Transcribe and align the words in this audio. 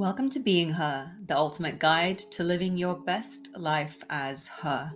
Welcome 0.00 0.30
to 0.30 0.40
Being 0.40 0.70
Her, 0.70 1.12
the 1.26 1.36
ultimate 1.36 1.78
guide 1.78 2.20
to 2.30 2.42
living 2.42 2.78
your 2.78 2.94
best 2.94 3.50
life 3.54 3.98
as 4.08 4.48
her. 4.48 4.90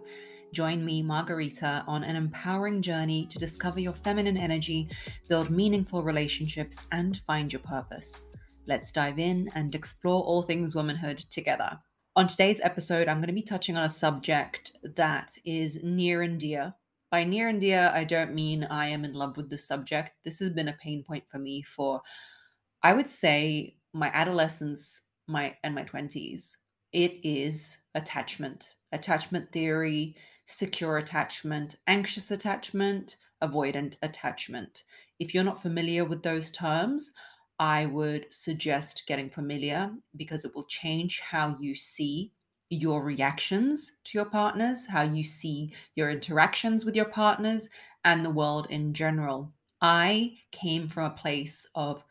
Join 0.54 0.82
me, 0.82 1.02
Margarita, 1.02 1.84
on 1.86 2.02
an 2.02 2.16
empowering 2.16 2.80
journey 2.80 3.26
to 3.26 3.38
discover 3.38 3.80
your 3.80 3.92
feminine 3.92 4.38
energy, 4.38 4.88
build 5.28 5.50
meaningful 5.50 6.02
relationships, 6.02 6.86
and 6.90 7.18
find 7.18 7.52
your 7.52 7.60
purpose. 7.60 8.24
Let's 8.66 8.92
dive 8.92 9.18
in 9.18 9.50
and 9.54 9.74
explore 9.74 10.22
all 10.22 10.40
things 10.40 10.74
womanhood 10.74 11.18
together. 11.18 11.80
On 12.16 12.26
today's 12.26 12.62
episode, 12.62 13.06
I'm 13.06 13.18
going 13.18 13.26
to 13.26 13.34
be 13.34 13.42
touching 13.42 13.76
on 13.76 13.84
a 13.84 13.90
subject 13.90 14.72
that 14.82 15.32
is 15.44 15.84
near 15.84 16.22
and 16.22 16.40
dear. 16.40 16.76
By 17.10 17.24
near 17.24 17.48
and 17.48 17.60
dear, 17.60 17.92
I 17.94 18.04
don't 18.04 18.34
mean 18.34 18.64
I 18.64 18.86
am 18.86 19.04
in 19.04 19.12
love 19.12 19.36
with 19.36 19.50
the 19.50 19.58
subject. 19.58 20.12
This 20.24 20.38
has 20.38 20.48
been 20.48 20.68
a 20.68 20.72
pain 20.72 21.04
point 21.04 21.28
for 21.28 21.38
me 21.38 21.60
for, 21.60 22.00
I 22.82 22.94
would 22.94 23.06
say, 23.06 23.76
my 23.94 24.10
adolescence 24.12 25.02
my 25.26 25.56
and 25.62 25.74
my 25.74 25.84
20s. 25.84 26.56
It 26.92 27.18
is 27.22 27.78
attachment, 27.94 28.74
attachment 28.92 29.52
theory, 29.52 30.16
secure 30.44 30.98
attachment, 30.98 31.76
anxious 31.86 32.30
attachment, 32.30 33.16
avoidant 33.42 33.96
attachment. 34.02 34.84
If 35.18 35.32
you're 35.32 35.44
not 35.44 35.62
familiar 35.62 36.04
with 36.04 36.22
those 36.22 36.50
terms, 36.50 37.12
I 37.58 37.86
would 37.86 38.32
suggest 38.32 39.04
getting 39.06 39.30
familiar 39.30 39.92
because 40.16 40.44
it 40.44 40.54
will 40.54 40.64
change 40.64 41.20
how 41.20 41.56
you 41.60 41.74
see 41.74 42.32
your 42.68 43.02
reactions 43.02 43.92
to 44.04 44.18
your 44.18 44.24
partners, 44.24 44.88
how 44.88 45.02
you 45.02 45.24
see 45.24 45.72
your 45.94 46.10
interactions 46.10 46.84
with 46.84 46.96
your 46.96 47.04
partners, 47.04 47.70
and 48.04 48.24
the 48.24 48.30
world 48.30 48.66
in 48.70 48.92
general. 48.92 49.52
I 49.80 50.38
came 50.50 50.88
from 50.88 51.04
a 51.04 51.14
place 51.14 51.68
of 51.74 52.04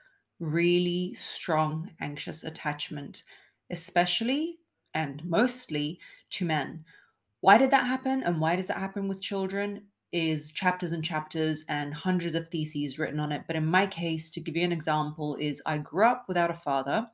really 0.43 1.13
strong 1.13 1.91
anxious 1.99 2.43
attachment, 2.43 3.23
especially 3.69 4.59
and 4.93 5.23
mostly 5.25 5.99
to 6.31 6.45
men. 6.45 6.85
Why 7.41 7.57
did 7.57 7.71
that 7.71 7.87
happen 7.87 8.23
and 8.23 8.39
why 8.39 8.55
does 8.55 8.67
that 8.67 8.77
happen 8.77 9.07
with 9.07 9.21
children? 9.21 9.87
Is 10.11 10.51
chapters 10.51 10.91
and 10.91 11.03
chapters 11.03 11.65
and 11.67 11.93
hundreds 11.93 12.35
of 12.35 12.47
theses 12.47 12.99
written 12.99 13.19
on 13.19 13.31
it. 13.31 13.45
But 13.47 13.55
in 13.55 13.65
my 13.65 13.87
case, 13.87 14.29
to 14.31 14.39
give 14.39 14.55
you 14.55 14.63
an 14.63 14.71
example, 14.71 15.35
is 15.35 15.61
I 15.65 15.79
grew 15.79 16.05
up 16.05 16.25
without 16.27 16.51
a 16.51 16.55
father. 16.55 17.07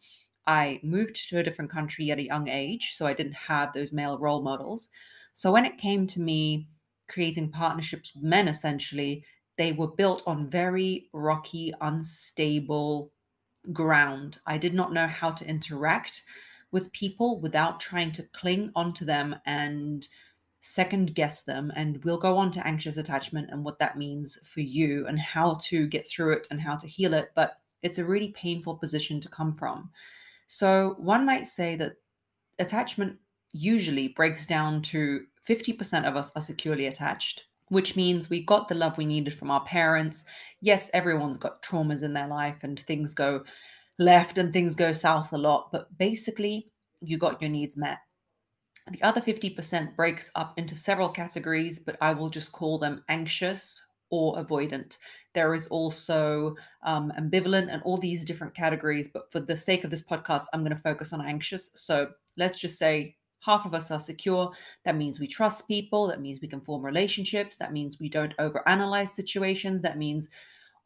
I 0.45 0.81
moved 0.83 1.29
to 1.29 1.37
a 1.37 1.43
different 1.43 1.71
country 1.71 2.11
at 2.11 2.17
a 2.17 2.23
young 2.23 2.49
age, 2.49 2.95
so 2.97 3.05
I 3.05 3.13
didn't 3.13 3.33
have 3.33 3.71
those 3.71 3.93
male 3.93 4.17
role 4.17 4.41
models. 4.41 4.89
So 5.33 5.51
when 5.51 5.63
it 5.63 5.77
came 5.77 6.07
to 6.07 6.19
me 6.19 6.67
creating 7.07 7.51
partnerships 7.51 8.13
with 8.13 8.23
men, 8.23 8.47
essentially, 8.49 9.23
they 9.57 9.71
were 9.71 9.87
built 9.87 10.23
on 10.25 10.47
very 10.47 11.09
rocky, 11.13 11.73
unstable 11.81 13.13
ground. 13.73 14.39
I 14.45 14.57
did 14.57 14.73
not 14.73 14.93
know 14.93 15.07
how 15.07 15.31
to 15.31 15.47
interact 15.47 16.23
with 16.71 16.91
people 16.91 17.39
without 17.39 17.79
trying 17.79 18.11
to 18.13 18.23
cling 18.23 18.71
onto 18.75 19.05
them 19.05 19.35
and 19.45 20.07
second 20.61 21.15
guess 21.15 21.43
them. 21.43 21.71
And 21.75 22.03
we'll 22.03 22.17
go 22.17 22.37
on 22.37 22.51
to 22.51 22.67
anxious 22.67 22.97
attachment 22.97 23.49
and 23.51 23.63
what 23.63 23.79
that 23.79 23.97
means 23.97 24.37
for 24.43 24.61
you 24.61 25.07
and 25.07 25.19
how 25.19 25.57
to 25.63 25.87
get 25.87 26.07
through 26.07 26.33
it 26.33 26.47
and 26.51 26.61
how 26.61 26.75
to 26.75 26.87
heal 26.87 27.13
it. 27.13 27.31
But 27.35 27.57
it's 27.81 27.97
a 27.97 28.05
really 28.05 28.31
painful 28.31 28.75
position 28.75 29.21
to 29.21 29.29
come 29.29 29.55
from. 29.55 29.89
So 30.47 30.95
one 30.97 31.25
might 31.25 31.47
say 31.47 31.75
that 31.77 31.93
attachment 32.59 33.17
usually 33.51 34.09
breaks 34.09 34.45
down 34.45 34.81
to 34.81 35.25
50% 35.47 36.07
of 36.07 36.15
us 36.15 36.31
are 36.35 36.41
securely 36.41 36.87
attached, 36.87 37.45
which 37.69 37.95
means 37.95 38.29
we 38.29 38.43
got 38.43 38.67
the 38.67 38.75
love 38.75 38.97
we 38.97 39.05
needed 39.05 39.33
from 39.33 39.49
our 39.49 39.63
parents. 39.63 40.23
Yes, 40.61 40.89
everyone's 40.93 41.37
got 41.37 41.63
traumas 41.63 42.03
in 42.03 42.13
their 42.13 42.27
life 42.27 42.63
and 42.63 42.79
things 42.79 43.13
go 43.13 43.43
left 43.97 44.37
and 44.37 44.51
things 44.51 44.75
go 44.75 44.93
south 44.93 45.31
a 45.33 45.37
lot, 45.37 45.69
but 45.71 45.97
basically, 45.97 46.71
you 47.01 47.17
got 47.17 47.41
your 47.41 47.51
needs 47.51 47.77
met. 47.77 47.99
The 48.89 49.01
other 49.03 49.21
50% 49.21 49.95
breaks 49.95 50.31
up 50.35 50.57
into 50.57 50.75
several 50.75 51.09
categories, 51.09 51.79
but 51.79 51.97
I 52.01 52.13
will 52.13 52.29
just 52.29 52.51
call 52.51 52.79
them 52.79 53.03
anxious 53.07 53.85
or 54.09 54.37
avoidant. 54.37 54.97
There 55.33 55.53
is 55.53 55.67
also 55.67 56.55
um, 56.83 57.13
ambivalent 57.19 57.71
and 57.71 57.83
all 57.83 57.97
these 57.97 58.25
different 58.25 58.55
categories, 58.55 59.07
but 59.07 59.31
for 59.31 59.39
the 59.39 59.55
sake 59.55 59.83
of 59.83 59.91
this 59.91 60.01
podcast, 60.01 60.45
I'm 60.53 60.61
going 60.61 60.75
to 60.75 60.81
focus 60.81 61.13
on 61.13 61.21
anxious. 61.21 61.69
So 61.75 62.09
let's 62.35 62.57
just 62.57 62.79
say 62.79 63.17
half 63.41 63.65
of 63.65 63.73
us 63.73 63.91
are 63.91 63.99
secure. 63.99 64.51
That 64.85 64.97
means 64.97 65.19
we 65.19 65.27
trust 65.27 65.67
people. 65.67 66.07
That 66.07 66.21
means 66.21 66.39
we 66.41 66.47
can 66.47 66.61
form 66.61 66.83
relationships. 66.83 67.57
That 67.57 67.73
means 67.73 67.99
we 67.99 68.09
don't 68.09 68.35
overanalyze 68.37 69.09
situations. 69.09 69.81
That 69.81 69.97
means 69.97 70.29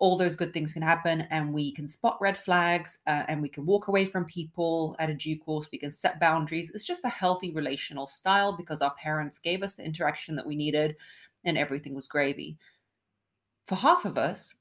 all 0.04 0.18
those 0.18 0.36
good 0.36 0.54
things 0.54 0.74
can 0.74 0.82
happen 0.82 1.22
and 1.30 1.54
we 1.54 1.72
can 1.72 1.88
spot 1.88 2.18
red 2.20 2.38
flags 2.38 2.98
uh, 3.08 3.24
and 3.28 3.42
we 3.42 3.50
can 3.50 3.66
walk 3.66 3.88
away 3.88 4.06
from 4.06 4.26
people 4.26 4.96
at 5.00 5.10
a 5.10 5.14
due 5.14 5.40
course 5.40 5.70
we 5.72 5.78
can 5.78 5.94
set 5.94 6.20
boundaries 6.20 6.72
it's 6.72 6.84
just 6.84 7.06
a 7.06 7.10
healthy 7.10 7.52
relational 7.52 8.08
style 8.08 8.52
because 8.52 8.82
our 8.82 8.94
parents 8.96 9.40
gave 9.40 9.64
us 9.64 9.76
the 9.76 9.86
interaction 9.86 10.36
that 10.36 10.46
we 10.46 10.56
needed 10.56 10.96
and 11.46 11.58
everything 11.58 11.94
was 11.94 12.08
gravy 12.08 12.58
for 13.66 13.76
half 13.76 14.04
of 14.04 14.18
us 14.18 14.56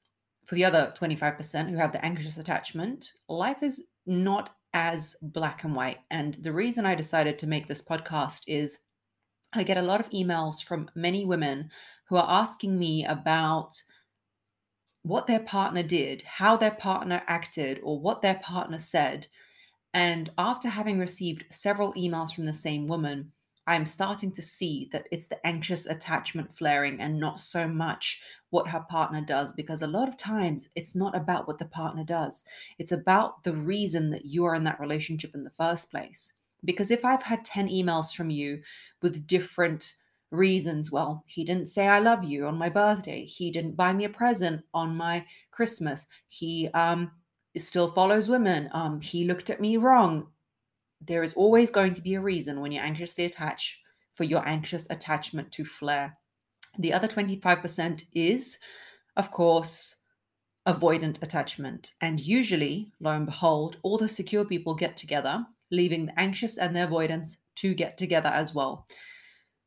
for 0.45 0.55
the 0.55 0.63
other 0.63 0.93
25% 0.97 1.69
who 1.69 1.77
have 1.77 1.91
the 1.91 2.05
anxious 2.05 2.37
attachment 2.37 3.13
life 3.27 3.63
is 3.63 3.83
not 4.05 4.51
as 4.73 5.15
black 5.21 5.63
and 5.63 5.75
white 5.75 5.99
and 6.09 6.35
the 6.35 6.53
reason 6.53 6.85
i 6.85 6.95
decided 6.95 7.37
to 7.37 7.47
make 7.47 7.67
this 7.67 7.81
podcast 7.81 8.41
is 8.47 8.79
i 9.53 9.63
get 9.63 9.77
a 9.77 9.81
lot 9.81 9.99
of 9.99 10.09
emails 10.09 10.63
from 10.63 10.89
many 10.95 11.25
women 11.25 11.69
who 12.09 12.15
are 12.15 12.29
asking 12.29 12.77
me 12.77 13.05
about 13.05 13.83
what 15.03 15.27
their 15.27 15.39
partner 15.39 15.83
did, 15.83 16.23
how 16.23 16.57
their 16.57 16.71
partner 16.71 17.21
acted, 17.27 17.79
or 17.83 17.99
what 17.99 18.21
their 18.21 18.35
partner 18.35 18.79
said. 18.79 19.27
And 19.93 20.31
after 20.37 20.69
having 20.69 20.97
received 20.97 21.45
several 21.51 21.93
emails 21.93 22.33
from 22.33 22.45
the 22.45 22.53
same 22.53 22.87
woman, 22.87 23.33
I'm 23.65 23.85
starting 23.85 24.31
to 24.33 24.41
see 24.41 24.89
that 24.91 25.07
it's 25.11 25.27
the 25.27 25.45
anxious 25.45 25.85
attachment 25.85 26.51
flaring 26.51 26.99
and 26.99 27.19
not 27.19 27.39
so 27.39 27.67
much 27.67 28.21
what 28.49 28.69
her 28.69 28.81
partner 28.81 29.21
does. 29.21 29.53
Because 29.53 29.81
a 29.81 29.87
lot 29.87 30.07
of 30.07 30.17
times 30.17 30.69
it's 30.75 30.95
not 30.95 31.15
about 31.15 31.47
what 31.47 31.59
the 31.59 31.65
partner 31.65 32.03
does, 32.03 32.43
it's 32.77 32.91
about 32.91 33.43
the 33.43 33.53
reason 33.53 34.09
that 34.11 34.25
you 34.25 34.45
are 34.45 34.55
in 34.55 34.63
that 34.65 34.79
relationship 34.79 35.33
in 35.33 35.43
the 35.43 35.49
first 35.49 35.89
place. 35.89 36.33
Because 36.65 36.91
if 36.91 37.03
I've 37.03 37.23
had 37.23 37.43
10 37.45 37.67
emails 37.67 38.15
from 38.15 38.29
you 38.29 38.61
with 39.01 39.27
different 39.27 39.93
reasons. 40.33 40.91
Well, 40.91 41.23
he 41.27 41.43
didn't 41.45 41.67
say 41.67 41.87
I 41.87 41.99
love 41.99 42.23
you 42.23 42.47
on 42.47 42.57
my 42.57 42.69
birthday. 42.69 43.23
He 43.25 43.51
didn't 43.51 43.77
buy 43.77 43.93
me 43.93 44.03
a 44.05 44.09
present 44.09 44.63
on 44.73 44.97
my 44.97 45.25
Christmas. 45.51 46.07
He 46.27 46.69
um 46.73 47.11
still 47.55 47.87
follows 47.87 48.27
women. 48.27 48.69
Um 48.73 48.99
he 48.99 49.25
looked 49.25 49.49
at 49.49 49.61
me 49.61 49.77
wrong. 49.77 50.27
There 51.05 51.23
is 51.23 51.33
always 51.33 51.71
going 51.71 51.93
to 51.93 52.01
be 52.01 52.15
a 52.15 52.21
reason 52.21 52.61
when 52.61 52.71
you're 52.71 52.83
anxiously 52.83 53.25
attached 53.25 53.77
for 54.11 54.23
your 54.23 54.47
anxious 54.47 54.87
attachment 54.89 55.51
to 55.53 55.65
flare. 55.65 56.17
The 56.77 56.93
other 56.93 57.07
25% 57.07 58.05
is 58.13 58.57
of 59.15 59.31
course 59.31 59.95
avoidant 60.67 61.21
attachment. 61.21 61.93
And 61.99 62.19
usually, 62.19 62.91
lo 62.99 63.11
and 63.11 63.25
behold, 63.25 63.77
all 63.83 63.97
the 63.97 64.07
secure 64.07 64.45
people 64.45 64.75
get 64.75 64.97
together, 64.97 65.45
leaving 65.71 66.05
the 66.05 66.19
anxious 66.19 66.57
and 66.57 66.75
the 66.75 66.83
avoidance 66.83 67.37
to 67.55 67.73
get 67.73 67.97
together 67.97 68.29
as 68.29 68.53
well. 68.53 68.87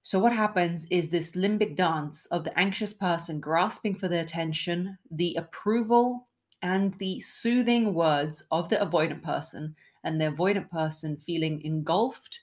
So, 0.03 0.19
what 0.19 0.33
happens 0.33 0.87
is 0.91 1.11
this 1.11 1.33
limbic 1.33 1.77
dance 1.77 2.27
of 2.27 2.45
the 2.45 2.59
anxious 2.59 2.93
person 2.93 3.41
grasping 3.41 3.97
for 3.97 4.09
the 4.09 4.21
attention, 4.21 4.99
the 5.11 5.35
approval, 5.35 6.29
and 6.63 6.95
the 6.95 7.21
soothing 7.21 7.93
words 7.93 8.45
of 8.51 8.69
the 8.69 8.77
avoidant 8.77 9.23
person, 9.23 9.75
and 10.07 10.21
the 10.21 10.31
avoidant 10.31 10.71
person 10.71 11.19
feeling 11.19 11.61
engulfed, 11.63 12.41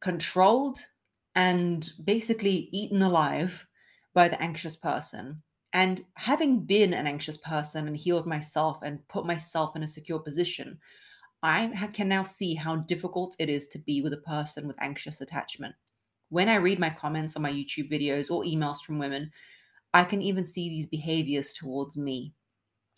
controlled, 0.00 0.80
and 1.34 1.92
basically 2.04 2.68
eaten 2.72 3.00
alive 3.00 3.66
by 4.12 4.28
the 4.28 4.42
anxious 4.42 4.76
person. 4.76 5.42
And 5.72 6.02
having 6.16 6.66
been 6.66 6.92
an 6.92 7.06
anxious 7.06 7.36
person 7.36 7.86
and 7.86 7.96
healed 7.96 8.26
myself 8.26 8.80
and 8.82 9.06
put 9.08 9.24
myself 9.24 9.76
in 9.76 9.84
a 9.84 9.88
secure 9.88 10.18
position, 10.18 10.80
I 11.42 11.88
can 11.94 12.08
now 12.08 12.24
see 12.24 12.54
how 12.54 12.76
difficult 12.76 13.36
it 13.38 13.48
is 13.48 13.68
to 13.68 13.78
be 13.78 14.02
with 14.02 14.12
a 14.12 14.18
person 14.18 14.66
with 14.66 14.82
anxious 14.82 15.20
attachment. 15.20 15.76
When 16.28 16.48
I 16.48 16.56
read 16.56 16.78
my 16.78 16.90
comments 16.90 17.36
on 17.36 17.42
my 17.42 17.52
YouTube 17.52 17.90
videos 17.90 18.30
or 18.30 18.44
emails 18.44 18.78
from 18.82 18.98
women, 18.98 19.30
I 19.94 20.04
can 20.04 20.20
even 20.22 20.44
see 20.44 20.68
these 20.68 20.86
behaviors 20.86 21.52
towards 21.52 21.96
me. 21.96 22.34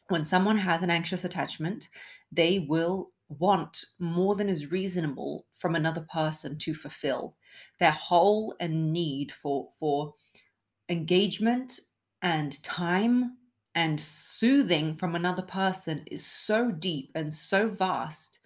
When 0.08 0.24
someone 0.24 0.58
has 0.58 0.82
an 0.82 0.90
anxious 0.90 1.24
attachment, 1.24 1.88
they 2.30 2.58
will 2.58 3.12
want 3.38 3.84
more 3.98 4.34
than 4.34 4.48
is 4.48 4.70
reasonable 4.70 5.46
from 5.50 5.74
another 5.74 6.06
person 6.12 6.58
to 6.58 6.74
fulfill. 6.74 7.36
Their 7.78 7.92
whole 7.92 8.54
and 8.60 8.92
need 8.92 9.32
for 9.32 9.68
for 9.78 10.14
engagement 10.88 11.80
and 12.20 12.62
time 12.62 13.38
and 13.74 14.00
soothing 14.00 14.94
from 14.94 15.14
another 15.14 15.42
person 15.42 16.04
is 16.06 16.24
so 16.26 16.70
deep 16.70 17.10
and 17.14 17.32
so 17.32 17.68
vast 17.68 18.38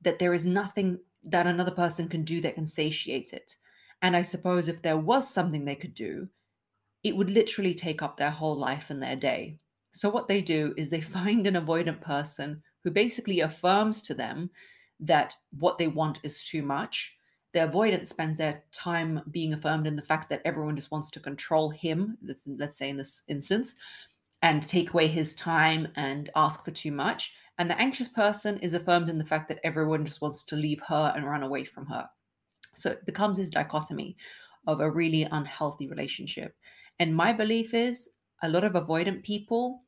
that 0.00 0.18
there 0.18 0.34
is 0.34 0.46
nothing 0.46 1.00
that 1.24 1.46
another 1.46 1.70
person 1.70 2.08
can 2.08 2.24
do 2.24 2.40
that 2.40 2.54
can 2.54 2.66
satiate 2.66 3.32
it. 3.32 3.56
And 4.00 4.16
I 4.16 4.22
suppose 4.22 4.68
if 4.68 4.82
there 4.82 4.98
was 4.98 5.28
something 5.28 5.64
they 5.64 5.74
could 5.74 5.94
do, 5.94 6.28
it 7.02 7.16
would 7.16 7.30
literally 7.30 7.74
take 7.74 8.02
up 8.02 8.16
their 8.16 8.30
whole 8.30 8.56
life 8.56 8.90
and 8.90 9.02
their 9.02 9.16
day. 9.16 9.58
So, 9.90 10.10
what 10.10 10.28
they 10.28 10.42
do 10.42 10.74
is 10.76 10.90
they 10.90 11.00
find 11.18 11.46
an 11.46 11.54
avoidant 11.54 12.00
person 12.00 12.62
who 12.86 12.90
basically 12.92 13.40
affirms 13.40 14.00
to 14.00 14.14
them 14.14 14.48
that 15.00 15.34
what 15.58 15.76
they 15.76 15.88
want 15.88 16.20
is 16.22 16.44
too 16.44 16.62
much. 16.62 17.18
The 17.52 17.58
avoidant 17.58 18.06
spends 18.06 18.36
their 18.36 18.62
time 18.70 19.22
being 19.28 19.52
affirmed 19.52 19.88
in 19.88 19.96
the 19.96 20.02
fact 20.02 20.28
that 20.28 20.40
everyone 20.44 20.76
just 20.76 20.92
wants 20.92 21.10
to 21.10 21.18
control 21.18 21.70
him, 21.70 22.16
let's, 22.22 22.46
let's 22.46 22.78
say 22.78 22.88
in 22.88 22.96
this 22.96 23.24
instance, 23.26 23.74
and 24.40 24.68
take 24.68 24.94
away 24.94 25.08
his 25.08 25.34
time 25.34 25.88
and 25.96 26.30
ask 26.36 26.64
for 26.64 26.70
too 26.70 26.92
much. 26.92 27.32
And 27.58 27.68
the 27.68 27.80
anxious 27.80 28.08
person 28.08 28.56
is 28.58 28.72
affirmed 28.72 29.08
in 29.08 29.18
the 29.18 29.24
fact 29.24 29.48
that 29.48 29.58
everyone 29.64 30.04
just 30.04 30.20
wants 30.20 30.44
to 30.44 30.54
leave 30.54 30.80
her 30.86 31.12
and 31.16 31.26
run 31.26 31.42
away 31.42 31.64
from 31.64 31.86
her. 31.86 32.08
So 32.76 32.90
it 32.90 33.04
becomes 33.04 33.38
this 33.38 33.50
dichotomy 33.50 34.16
of 34.68 34.78
a 34.78 34.88
really 34.88 35.24
unhealthy 35.24 35.88
relationship. 35.88 36.54
And 37.00 37.16
my 37.16 37.32
belief 37.32 37.74
is 37.74 38.10
a 38.44 38.48
lot 38.48 38.62
of 38.62 38.74
avoidant 38.74 39.24
people 39.24 39.82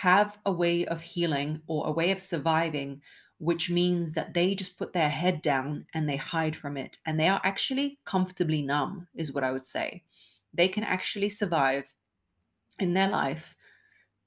have 0.00 0.38
a 0.44 0.52
way 0.52 0.84
of 0.84 1.02
healing 1.02 1.62
or 1.66 1.86
a 1.86 1.92
way 1.92 2.10
of 2.10 2.20
surviving, 2.20 3.02
which 3.38 3.70
means 3.70 4.12
that 4.12 4.34
they 4.34 4.54
just 4.54 4.78
put 4.78 4.92
their 4.92 5.10
head 5.10 5.42
down 5.42 5.86
and 5.94 6.08
they 6.08 6.16
hide 6.16 6.56
from 6.56 6.76
it. 6.76 6.98
And 7.04 7.18
they 7.18 7.28
are 7.28 7.40
actually 7.44 7.98
comfortably 8.04 8.62
numb, 8.62 9.08
is 9.14 9.32
what 9.32 9.44
I 9.44 9.52
would 9.52 9.66
say. 9.66 10.02
They 10.52 10.68
can 10.68 10.84
actually 10.84 11.30
survive 11.30 11.94
in 12.78 12.94
their 12.94 13.08
life 13.08 13.56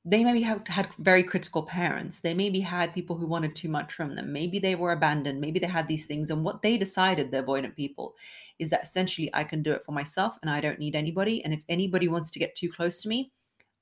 they 0.06 0.24
maybe 0.24 0.42
have 0.42 0.68
had 0.68 0.94
very 0.96 1.24
critical 1.24 1.64
parents. 1.64 2.22
They 2.22 2.34
maybe 2.34 2.62
had 2.62 2.94
people 2.94 3.18
who 3.18 3.28
wanted 3.28 3.56
too 3.56 3.68
much 3.68 3.94
from 3.94 4.16
them. 4.16 4.32
Maybe 4.32 4.58
they 4.58 4.74
were 4.74 4.92
abandoned. 4.92 5.42
Maybe 5.42 5.60
they 5.60 5.68
had 5.68 5.88
these 5.88 6.08
things. 6.08 6.30
And 6.30 6.44
what 6.44 6.62
they 6.62 6.78
decided, 6.78 7.32
the 7.32 7.44
avoidant 7.44 7.76
people, 7.76 8.16
is 8.58 8.70
that 8.70 8.84
essentially 8.84 9.30
I 9.34 9.44
can 9.44 9.62
do 9.62 9.74
it 9.74 9.84
for 9.84 9.92
myself 9.92 10.38
and 10.42 10.50
I 10.50 10.62
don't 10.62 10.80
need 10.80 10.96
anybody. 10.96 11.44
And 11.44 11.54
if 11.54 11.64
anybody 11.68 12.08
wants 12.08 12.32
to 12.32 12.40
get 12.40 12.56
too 12.56 12.72
close 12.72 13.02
to 13.02 13.10
me, 13.10 13.32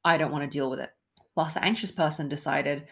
I 0.04 0.18
don't 0.18 0.32
want 0.32 0.44
to 0.44 0.50
deal 0.50 0.70
with 0.70 0.80
it. 0.80 0.97
Whilst 1.38 1.56
the 1.56 1.64
anxious 1.64 1.92
person 1.92 2.28
decided 2.28 2.86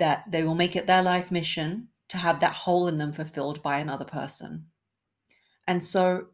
that 0.00 0.24
they 0.32 0.42
will 0.42 0.56
make 0.56 0.74
it 0.74 0.88
their 0.88 1.02
life 1.02 1.30
mission 1.30 1.88
to 2.08 2.18
have 2.18 2.40
that 2.40 2.54
hole 2.64 2.88
in 2.88 2.98
them 2.98 3.12
fulfilled 3.12 3.62
by 3.62 3.78
another 3.78 4.04
person. 4.04 4.66
And 5.68 5.84
so, 5.84 6.28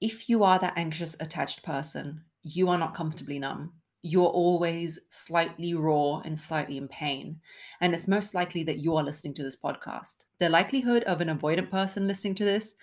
if 0.00 0.28
you 0.28 0.42
are 0.42 0.58
that 0.58 0.76
anxious 0.76 1.14
attached 1.20 1.62
person, 1.62 2.24
you 2.42 2.68
are 2.68 2.78
not 2.78 2.94
comfortably 2.94 3.38
numb 3.38 3.74
you're 4.02 4.28
always 4.28 4.98
slightly 5.10 5.74
raw 5.74 6.20
and 6.20 6.38
slightly 6.38 6.76
in 6.76 6.88
pain. 6.88 7.40
And 7.80 7.94
it's 7.94 8.08
most 8.08 8.34
likely 8.34 8.62
that 8.64 8.78
you 8.78 8.96
are 8.96 9.04
listening 9.04 9.34
to 9.34 9.42
this 9.42 9.56
podcast. 9.56 10.24
The 10.38 10.48
likelihood 10.48 11.02
of 11.04 11.20
an 11.20 11.28
avoidant 11.28 11.70
person 11.70 12.06
listening 12.06 12.34
to 12.36 12.44
this 12.44 12.74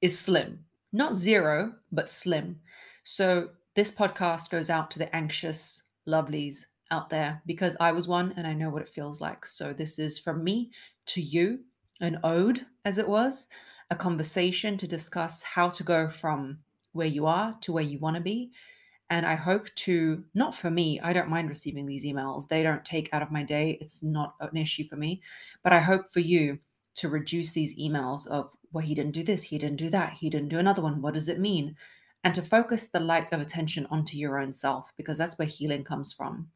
is 0.00 0.18
slim. 0.18 0.64
Not 0.92 1.14
zero, 1.14 1.74
but 1.92 2.10
slim. 2.10 2.60
So 3.04 3.50
this 3.74 3.90
podcast 3.90 4.50
goes 4.50 4.68
out 4.68 4.90
to 4.92 4.98
the 4.98 5.14
anxious 5.14 5.84
lovelies 6.06 6.66
out 6.90 7.10
there 7.10 7.42
because 7.46 7.76
I 7.80 7.92
was 7.92 8.08
one 8.08 8.32
and 8.36 8.46
I 8.46 8.54
know 8.54 8.70
what 8.70 8.82
it 8.82 8.88
feels 8.88 9.20
like. 9.20 9.46
So 9.46 9.72
this 9.72 9.98
is 9.98 10.18
from 10.18 10.44
me 10.44 10.70
to 11.06 11.20
you, 11.20 11.64
an 12.00 12.18
ode, 12.22 12.66
as 12.84 12.98
it 12.98 13.08
was, 13.08 13.48
a 13.90 13.96
conversation 13.96 14.76
to 14.78 14.86
discuss 14.86 15.42
how 15.42 15.68
to 15.70 15.82
go 15.82 16.08
from 16.08 16.58
where 16.92 17.06
you 17.06 17.26
are 17.26 17.56
to 17.60 17.72
where 17.72 17.84
you 17.84 17.98
want 17.98 18.16
to 18.16 18.22
be 18.22 18.50
and 19.08 19.24
I 19.24 19.36
hope 19.36 19.72
to, 19.76 20.24
not 20.34 20.54
for 20.54 20.70
me, 20.70 20.98
I 21.00 21.12
don't 21.12 21.28
mind 21.28 21.48
receiving 21.48 21.86
these 21.86 22.04
emails. 22.04 22.48
They 22.48 22.62
don't 22.62 22.84
take 22.84 23.08
out 23.12 23.22
of 23.22 23.30
my 23.30 23.44
day. 23.44 23.78
It's 23.80 24.02
not 24.02 24.34
an 24.40 24.56
issue 24.56 24.86
for 24.88 24.96
me. 24.96 25.22
But 25.62 25.72
I 25.72 25.80
hope 25.80 26.12
for 26.12 26.20
you 26.20 26.58
to 26.96 27.08
reduce 27.08 27.52
these 27.52 27.78
emails 27.78 28.26
of, 28.26 28.50
well, 28.72 28.84
he 28.84 28.94
didn't 28.94 29.12
do 29.12 29.22
this, 29.22 29.44
he 29.44 29.58
didn't 29.58 29.76
do 29.76 29.90
that, 29.90 30.14
he 30.14 30.28
didn't 30.28 30.48
do 30.48 30.58
another 30.58 30.82
one. 30.82 31.02
What 31.02 31.14
does 31.14 31.28
it 31.28 31.38
mean? 31.38 31.76
And 32.24 32.34
to 32.34 32.42
focus 32.42 32.86
the 32.86 33.00
light 33.00 33.32
of 33.32 33.40
attention 33.40 33.86
onto 33.90 34.16
your 34.16 34.38
own 34.38 34.52
self, 34.52 34.92
because 34.96 35.18
that's 35.18 35.38
where 35.38 35.48
healing 35.48 35.84
comes 35.84 36.12
from. 36.12 36.48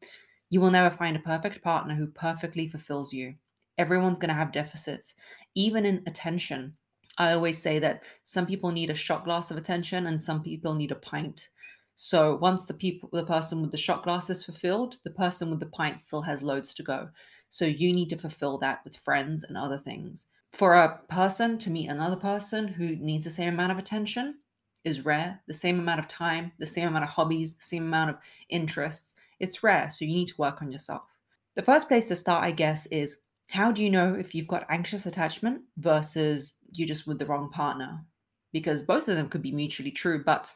You 0.49 0.59
will 0.59 0.71
never 0.71 0.93
find 0.93 1.15
a 1.15 1.19
perfect 1.19 1.63
partner 1.63 1.95
who 1.95 2.07
perfectly 2.07 2.67
fulfills 2.67 3.13
you. 3.13 3.35
Everyone's 3.77 4.19
going 4.19 4.29
to 4.29 4.35
have 4.35 4.51
deficits, 4.51 5.13
even 5.55 5.85
in 5.85 6.03
attention. 6.05 6.75
I 7.17 7.33
always 7.33 7.61
say 7.61 7.79
that 7.79 8.03
some 8.23 8.45
people 8.45 8.71
need 8.71 8.89
a 8.89 8.95
shot 8.95 9.23
glass 9.23 9.49
of 9.49 9.57
attention 9.57 10.05
and 10.05 10.21
some 10.21 10.43
people 10.43 10.73
need 10.73 10.91
a 10.91 10.95
pint. 10.95 11.49
So 11.95 12.35
once 12.35 12.65
the 12.65 12.73
people, 12.73 13.09
the 13.13 13.25
person 13.25 13.61
with 13.61 13.71
the 13.71 13.77
shot 13.77 14.03
glass 14.03 14.29
is 14.29 14.43
fulfilled, 14.43 14.97
the 15.03 15.11
person 15.11 15.49
with 15.49 15.59
the 15.59 15.67
pint 15.67 15.99
still 15.99 16.23
has 16.23 16.41
loads 16.41 16.73
to 16.73 16.83
go. 16.83 17.09
So 17.47 17.65
you 17.65 17.93
need 17.93 18.09
to 18.09 18.17
fulfill 18.17 18.57
that 18.57 18.83
with 18.83 18.97
friends 18.97 19.43
and 19.43 19.57
other 19.57 19.77
things. 19.77 20.25
For 20.51 20.73
a 20.73 20.99
person 21.09 21.57
to 21.59 21.69
meet 21.69 21.87
another 21.87 22.15
person 22.15 22.67
who 22.67 22.95
needs 22.95 23.23
the 23.23 23.31
same 23.31 23.53
amount 23.53 23.71
of 23.71 23.77
attention 23.77 24.39
is 24.83 25.05
rare. 25.05 25.41
The 25.47 25.53
same 25.53 25.79
amount 25.79 25.99
of 25.99 26.07
time, 26.07 26.51
the 26.59 26.67
same 26.67 26.87
amount 26.87 27.03
of 27.03 27.11
hobbies, 27.11 27.55
the 27.55 27.63
same 27.63 27.83
amount 27.83 28.11
of 28.11 28.17
interests. 28.49 29.13
It's 29.39 29.63
rare. 29.63 29.89
So 29.89 30.05
you 30.05 30.15
need 30.15 30.27
to 30.29 30.37
work 30.37 30.61
on 30.61 30.71
yourself. 30.71 31.17
The 31.55 31.61
first 31.61 31.87
place 31.87 32.07
to 32.07 32.15
start, 32.15 32.43
I 32.43 32.51
guess, 32.51 32.85
is 32.87 33.17
how 33.49 33.71
do 33.71 33.83
you 33.83 33.89
know 33.89 34.13
if 34.13 34.33
you've 34.33 34.47
got 34.47 34.65
anxious 34.69 35.05
attachment 35.05 35.63
versus 35.77 36.53
you 36.71 36.85
just 36.85 37.05
with 37.05 37.19
the 37.19 37.25
wrong 37.25 37.49
partner? 37.49 38.05
Because 38.53 38.81
both 38.81 39.07
of 39.07 39.15
them 39.15 39.29
could 39.29 39.41
be 39.41 39.51
mutually 39.51 39.91
true, 39.91 40.23
but 40.23 40.53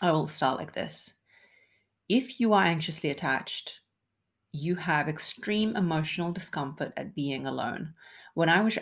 I 0.00 0.10
will 0.12 0.28
start 0.28 0.58
like 0.58 0.74
this. 0.74 1.14
If 2.08 2.40
you 2.40 2.52
are 2.52 2.64
anxiously 2.64 3.10
attached, 3.10 3.80
you 4.52 4.76
have 4.76 5.08
extreme 5.08 5.76
emotional 5.76 6.32
discomfort 6.32 6.92
at 6.96 7.14
being 7.14 7.46
alone. 7.46 7.94
When 8.34 8.48
I 8.48 8.60
was 8.62 8.78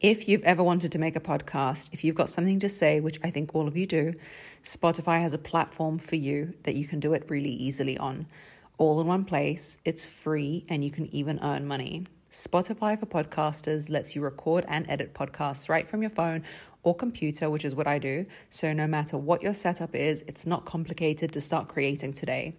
if 0.00 0.26
you've 0.26 0.42
ever 0.44 0.62
wanted 0.62 0.90
to 0.92 0.98
make 0.98 1.14
a 1.14 1.20
podcast, 1.20 1.90
if 1.92 2.02
you've 2.02 2.16
got 2.16 2.30
something 2.30 2.58
to 2.60 2.70
say, 2.70 3.00
which 3.00 3.20
I 3.22 3.30
think 3.30 3.54
all 3.54 3.68
of 3.68 3.76
you 3.76 3.86
do, 3.86 4.14
Spotify 4.64 5.20
has 5.20 5.34
a 5.34 5.38
platform 5.38 5.98
for 5.98 6.16
you 6.16 6.54
that 6.62 6.74
you 6.74 6.86
can 6.86 7.00
do 7.00 7.12
it 7.12 7.26
really 7.28 7.50
easily 7.50 7.98
on. 7.98 8.26
All 8.78 8.98
in 9.02 9.06
one 9.06 9.26
place, 9.26 9.76
it's 9.84 10.06
free, 10.06 10.64
and 10.70 10.82
you 10.82 10.90
can 10.90 11.14
even 11.14 11.38
earn 11.42 11.66
money. 11.66 12.06
Spotify 12.30 12.98
for 12.98 13.04
podcasters 13.04 13.90
lets 13.90 14.16
you 14.16 14.22
record 14.22 14.64
and 14.68 14.88
edit 14.88 15.12
podcasts 15.12 15.68
right 15.68 15.86
from 15.86 16.00
your 16.00 16.10
phone 16.10 16.44
or 16.82 16.94
computer, 16.94 17.50
which 17.50 17.66
is 17.66 17.74
what 17.74 17.86
I 17.86 17.98
do. 17.98 18.24
So, 18.48 18.72
no 18.72 18.86
matter 18.86 19.18
what 19.18 19.42
your 19.42 19.52
setup 19.52 19.94
is, 19.94 20.24
it's 20.26 20.46
not 20.46 20.64
complicated 20.64 21.30
to 21.32 21.42
start 21.42 21.68
creating 21.68 22.14
today. 22.14 22.54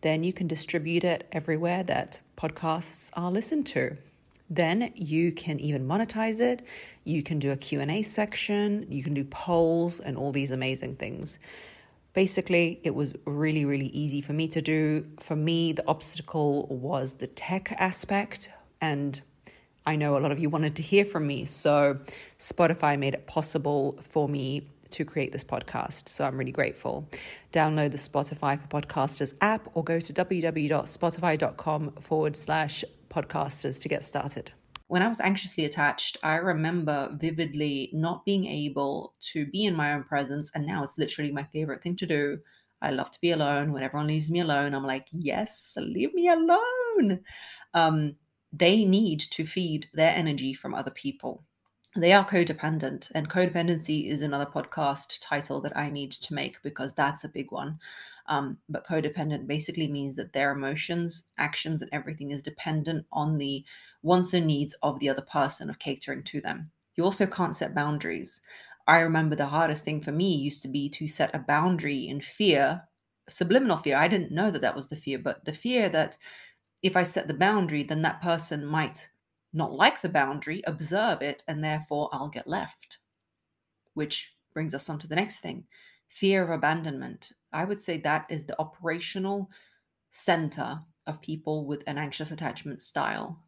Then 0.00 0.24
you 0.24 0.32
can 0.32 0.48
distribute 0.48 1.04
it 1.04 1.28
everywhere 1.30 1.84
that 1.84 2.18
podcasts 2.36 3.10
are 3.14 3.30
listened 3.30 3.66
to. 3.68 3.96
Then 4.50 4.92
you 4.96 5.30
can 5.30 5.60
even 5.60 5.86
monetize 5.86 6.40
it. 6.40 6.66
You 7.04 7.22
can 7.22 7.38
do 7.38 7.52
a 7.52 7.56
Q&A 7.56 8.02
section, 8.02 8.84
you 8.90 9.04
can 9.04 9.14
do 9.14 9.24
polls 9.24 10.00
and 10.00 10.18
all 10.18 10.32
these 10.32 10.50
amazing 10.50 10.96
things. 10.96 11.38
Basically, 12.12 12.80
it 12.82 12.92
was 12.92 13.14
really 13.24 13.64
really 13.64 13.86
easy 13.86 14.20
for 14.20 14.32
me 14.32 14.48
to 14.48 14.60
do. 14.60 15.06
For 15.20 15.36
me, 15.36 15.72
the 15.72 15.86
obstacle 15.86 16.66
was 16.66 17.14
the 17.14 17.28
tech 17.28 17.72
aspect 17.78 18.50
and 18.80 19.20
I 19.86 19.96
know 19.96 20.16
a 20.16 20.20
lot 20.20 20.32
of 20.32 20.38
you 20.38 20.50
wanted 20.50 20.76
to 20.76 20.82
hear 20.82 21.04
from 21.04 21.26
me. 21.26 21.44
So 21.44 21.98
Spotify 22.38 22.98
made 22.98 23.14
it 23.14 23.26
possible 23.26 23.98
for 24.02 24.28
me 24.28 24.66
to 24.92 25.04
create 25.04 25.32
this 25.32 25.44
podcast. 25.44 26.08
So 26.08 26.24
I'm 26.24 26.36
really 26.36 26.52
grateful. 26.52 27.08
Download 27.52 27.90
the 27.90 27.98
Spotify 27.98 28.60
for 28.60 28.80
Podcasters 28.80 29.34
app 29.40 29.68
or 29.74 29.82
go 29.84 30.00
to 30.00 30.12
www.spotify.com 30.12 31.92
forward 32.00 32.36
slash 32.36 32.84
podcasters 33.10 33.80
to 33.80 33.88
get 33.88 34.04
started. 34.04 34.52
when 34.88 35.02
I 35.02 35.08
was 35.08 35.20
anxiously 35.20 35.64
attached, 35.64 36.16
I 36.22 36.34
remember 36.34 37.10
vividly 37.12 37.90
not 37.92 38.24
being 38.24 38.46
able 38.46 39.14
to 39.32 39.46
be 39.46 39.64
in 39.64 39.76
my 39.76 39.92
own 39.92 40.02
presence. 40.02 40.50
And 40.52 40.66
now 40.66 40.82
it's 40.82 40.98
literally 40.98 41.30
my 41.30 41.44
favorite 41.44 41.80
thing 41.80 41.94
to 41.96 42.06
do. 42.06 42.38
I 42.82 42.90
love 42.90 43.10
to 43.12 43.20
be 43.20 43.30
alone. 43.30 43.72
When 43.72 43.84
everyone 43.84 44.08
leaves 44.08 44.30
me 44.30 44.40
alone, 44.40 44.74
I'm 44.74 44.84
like, 44.86 45.06
yes, 45.12 45.76
leave 45.80 46.12
me 46.12 46.28
alone. 46.28 47.20
Um, 47.72 48.16
they 48.52 48.84
need 48.84 49.20
to 49.20 49.46
feed 49.46 49.88
their 49.92 50.12
energy 50.12 50.54
from 50.54 50.74
other 50.74 50.90
people. 50.90 51.44
They 51.96 52.12
are 52.12 52.24
codependent, 52.24 53.10
and 53.16 53.28
codependency 53.28 54.06
is 54.06 54.22
another 54.22 54.46
podcast 54.46 55.18
title 55.20 55.60
that 55.62 55.76
I 55.76 55.90
need 55.90 56.12
to 56.12 56.34
make 56.34 56.62
because 56.62 56.94
that's 56.94 57.24
a 57.24 57.28
big 57.28 57.50
one. 57.50 57.80
Um, 58.26 58.58
but 58.68 58.86
codependent 58.86 59.48
basically 59.48 59.88
means 59.88 60.14
that 60.14 60.32
their 60.32 60.52
emotions, 60.52 61.26
actions, 61.36 61.82
and 61.82 61.90
everything 61.92 62.30
is 62.30 62.42
dependent 62.42 63.06
on 63.12 63.38
the 63.38 63.64
wants 64.02 64.32
and 64.32 64.46
needs 64.46 64.74
of 64.84 65.00
the 65.00 65.08
other 65.08 65.22
person, 65.22 65.68
of 65.68 65.80
catering 65.80 66.22
to 66.24 66.40
them. 66.40 66.70
You 66.94 67.04
also 67.04 67.26
can't 67.26 67.56
set 67.56 67.74
boundaries. 67.74 68.40
I 68.86 69.00
remember 69.00 69.34
the 69.34 69.46
hardest 69.46 69.84
thing 69.84 70.00
for 70.00 70.12
me 70.12 70.32
used 70.32 70.62
to 70.62 70.68
be 70.68 70.88
to 70.90 71.08
set 71.08 71.34
a 71.34 71.40
boundary 71.40 72.06
in 72.06 72.20
fear, 72.20 72.82
subliminal 73.28 73.78
fear. 73.78 73.96
I 73.96 74.06
didn't 74.06 74.30
know 74.30 74.52
that 74.52 74.62
that 74.62 74.76
was 74.76 74.88
the 74.88 74.96
fear, 74.96 75.18
but 75.18 75.44
the 75.44 75.52
fear 75.52 75.88
that 75.88 76.16
if 76.84 76.96
I 76.96 77.02
set 77.02 77.26
the 77.26 77.34
boundary, 77.34 77.82
then 77.82 78.02
that 78.02 78.22
person 78.22 78.64
might 78.64 79.08
not 79.52 79.72
like 79.72 80.00
the 80.00 80.08
boundary, 80.08 80.62
observe 80.66 81.22
it, 81.22 81.42
and 81.48 81.62
therefore 81.62 82.08
I'll 82.12 82.28
get 82.28 82.46
left. 82.46 82.98
Which 83.94 84.34
brings 84.52 84.74
us 84.74 84.88
on 84.88 84.98
to 85.00 85.08
the 85.08 85.16
next 85.16 85.40
thing 85.40 85.64
fear 86.08 86.42
of 86.42 86.50
abandonment. 86.50 87.32
I 87.52 87.64
would 87.64 87.80
say 87.80 87.96
that 87.98 88.26
is 88.28 88.44
the 88.44 88.60
operational 88.60 89.48
center 90.10 90.80
of 91.06 91.22
people 91.22 91.64
with 91.66 91.84
an 91.86 91.98
anxious 91.98 92.30
attachment 92.30 92.82
style 92.82 93.40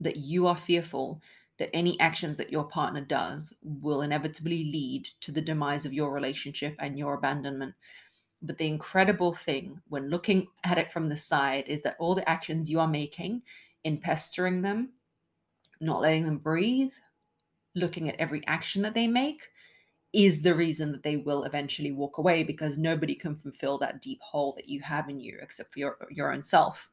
that 0.00 0.16
you 0.16 0.46
are 0.46 0.56
fearful 0.56 1.22
that 1.58 1.70
any 1.74 2.00
actions 2.00 2.38
that 2.38 2.50
your 2.50 2.64
partner 2.64 3.02
does 3.02 3.52
will 3.62 4.00
inevitably 4.00 4.64
lead 4.64 5.06
to 5.20 5.30
the 5.30 5.42
demise 5.42 5.84
of 5.84 5.92
your 5.92 6.12
relationship 6.12 6.74
and 6.78 6.98
your 6.98 7.14
abandonment. 7.14 7.74
But 8.42 8.56
the 8.56 8.66
incredible 8.66 9.34
thing 9.34 9.82
when 9.88 10.08
looking 10.08 10.48
at 10.64 10.78
it 10.78 10.90
from 10.90 11.10
the 11.10 11.16
side 11.16 11.64
is 11.66 11.82
that 11.82 11.96
all 11.98 12.14
the 12.14 12.28
actions 12.28 12.70
you 12.70 12.80
are 12.80 12.88
making 12.88 13.42
in 13.84 13.98
pestering 13.98 14.62
them, 14.62 14.94
not 15.80 16.00
letting 16.02 16.24
them 16.24 16.38
breathe, 16.38 16.92
looking 17.74 18.08
at 18.08 18.18
every 18.18 18.46
action 18.46 18.82
that 18.82 18.94
they 18.94 19.06
make, 19.06 19.48
is 20.12 20.42
the 20.42 20.54
reason 20.54 20.92
that 20.92 21.02
they 21.02 21.16
will 21.16 21.44
eventually 21.44 21.92
walk 21.92 22.18
away 22.18 22.42
because 22.42 22.76
nobody 22.76 23.14
can 23.14 23.34
fulfill 23.34 23.78
that 23.78 24.02
deep 24.02 24.20
hole 24.20 24.52
that 24.56 24.68
you 24.68 24.80
have 24.80 25.08
in 25.08 25.20
you 25.20 25.38
except 25.40 25.72
for 25.72 25.78
your, 25.78 25.96
your 26.10 26.32
own 26.32 26.42
self. 26.42 26.90